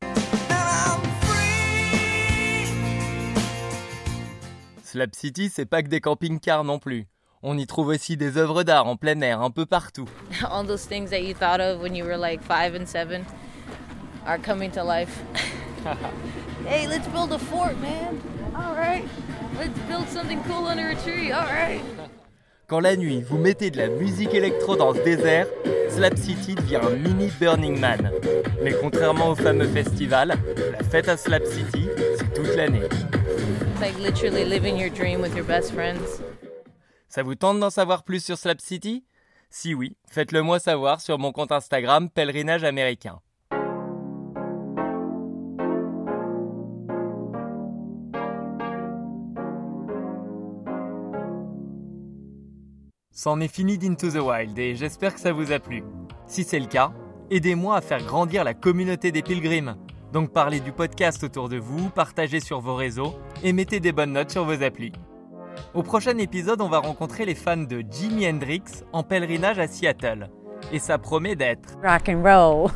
Slab 4.82 5.14
City, 5.14 5.50
c'est 5.54 5.66
pas 5.66 5.84
que 5.84 5.90
des 5.90 6.00
camping-cars 6.00 6.64
non 6.64 6.80
plus. 6.80 7.08
On 7.44 7.58
y 7.58 7.68
trouve 7.68 7.88
aussi 7.88 8.16
des 8.16 8.38
œuvres 8.38 8.64
d'art 8.64 8.88
en 8.88 8.96
plein 8.96 9.20
air, 9.20 9.42
un 9.42 9.52
peu 9.52 9.66
partout. 9.66 10.08
all 10.50 10.66
those 10.66 10.86
things 10.86 11.10
that 11.10 11.24
you 11.24 11.34
thought 11.34 11.60
of 11.60 11.82
when 11.82 11.94
you 11.94 12.06
were 12.06 12.16
like 12.16 12.42
five 12.42 12.76
and 12.76 12.86
seven 12.88 13.26
are 14.26 14.38
coming 14.38 14.72
to 14.72 14.82
life. 14.86 15.22
hey, 16.66 16.88
let's 16.88 17.10
build 17.10 17.34
a 17.34 17.38
fort, 17.38 17.78
man. 17.82 18.22
All 18.56 18.74
right. 18.74 19.04
Let's 19.60 19.78
build 19.90 20.08
something 20.08 20.42
cool 20.44 20.66
under 20.68 20.92
a 20.92 20.96
tree. 20.96 21.34
All 21.34 21.46
right. 21.46 21.82
Quand 22.68 22.80
la 22.80 22.96
nuit, 22.96 23.22
vous 23.22 23.38
mettez 23.38 23.70
de 23.70 23.78
la 23.78 23.90
musique 23.90 24.34
électro 24.34 24.78
dans 24.78 24.94
ce 24.94 25.02
désert, 25.02 25.48
Slab 25.98 26.16
City 26.16 26.54
devient 26.54 26.80
un 26.84 26.92
mini 26.92 27.32
Burning 27.40 27.80
Man. 27.80 28.12
Mais 28.62 28.72
contrairement 28.80 29.32
au 29.32 29.36
fameux 29.36 29.68
festival, 29.68 30.36
la 30.72 30.84
fête 30.84 31.10
à 31.10 31.18
Slab 31.18 31.44
City, 31.44 31.90
c'est 32.20 32.34
toute 32.36 32.56
l'année. 32.56 32.84
Ça 37.10 37.24
vous 37.24 37.34
tente 37.34 37.60
d'en 37.60 37.72
savoir 37.72 38.04
plus 38.04 38.24
sur 38.24 38.38
Slab 38.38 38.62
City? 38.62 39.08
Si 39.50 39.74
oui, 39.74 39.98
faites-le 40.08 40.44
moi 40.44 40.60
savoir 40.60 41.02
sur 41.02 41.18
mon 41.18 41.32
compte 41.32 41.52
Instagram 41.52 42.12
Pèlerinage 42.12 42.64
Américain. 42.64 43.20
C'en 53.20 53.40
est 53.40 53.48
fini 53.48 53.80
d'Into 53.80 54.12
the 54.12 54.22
Wild 54.22 54.60
et 54.60 54.76
j'espère 54.76 55.16
que 55.16 55.20
ça 55.20 55.34
vous 55.34 55.52
a 55.52 55.58
plu. 55.58 55.84
Si 56.28 56.44
c'est 56.44 56.60
le 56.60 56.68
cas, 56.68 56.92
aidez-moi 57.32 57.76
à 57.76 57.82
faire 57.82 58.06
grandir 58.06 58.44
la 58.44 58.54
communauté 58.54 59.12
des 59.12 59.24
pilgrims. 59.24 59.76
Donc 60.14 60.32
parlez 60.32 60.60
du 60.60 60.72
podcast 60.72 61.24
autour 61.24 61.50
de 61.50 61.58
vous, 61.58 61.90
partagez 61.90 62.40
sur 62.40 62.60
vos 62.60 62.76
réseaux 62.76 63.16
et 63.42 63.54
mettez 63.54 63.80
des 63.80 63.92
bonnes 63.92 64.14
notes 64.14 64.30
sur 64.30 64.46
vos 64.46 64.62
applis. 64.62 64.92
Au 65.74 65.82
prochain 65.82 66.16
épisode, 66.20 66.62
on 66.62 66.70
va 66.70 66.78
rencontrer 66.78 67.26
les 67.26 67.34
fans 67.34 67.58
de 67.58 67.84
Jimi 67.90 68.30
Hendrix 68.30 68.62
en 68.94 69.02
pèlerinage 69.02 69.58
à 69.58 69.68
Seattle. 69.68 70.30
Et 70.72 70.78
ça 70.78 71.00
promet 71.00 71.36
d'être. 71.36 71.76
Rock 71.84 72.10
and 72.10 72.22
roll. 72.22 72.70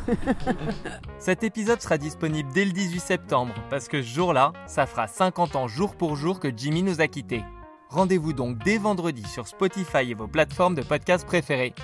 Cet 1.20 1.44
épisode 1.44 1.80
sera 1.80 1.98
disponible 1.98 2.50
dès 2.52 2.64
le 2.64 2.72
18 2.72 2.98
septembre, 2.98 3.54
parce 3.70 3.86
que 3.86 4.02
ce 4.02 4.08
jour-là, 4.08 4.52
ça 4.66 4.86
fera 4.86 5.06
50 5.06 5.54
ans 5.54 5.68
jour 5.68 5.94
pour 5.94 6.16
jour 6.16 6.40
que 6.40 6.48
Jimmy 6.52 6.82
nous 6.82 7.00
a 7.00 7.06
quittés. 7.06 7.44
Rendez-vous 7.92 8.32
donc 8.32 8.56
dès 8.64 8.78
vendredi 8.78 9.22
sur 9.28 9.46
Spotify 9.46 10.10
et 10.10 10.14
vos 10.14 10.26
plateformes 10.26 10.74
de 10.74 10.80
podcast 10.80 11.26
préférées. 11.26 11.74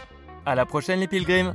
À 0.46 0.54
la 0.54 0.64
prochaine 0.64 1.00
les 1.00 1.06
pilgrims 1.06 1.52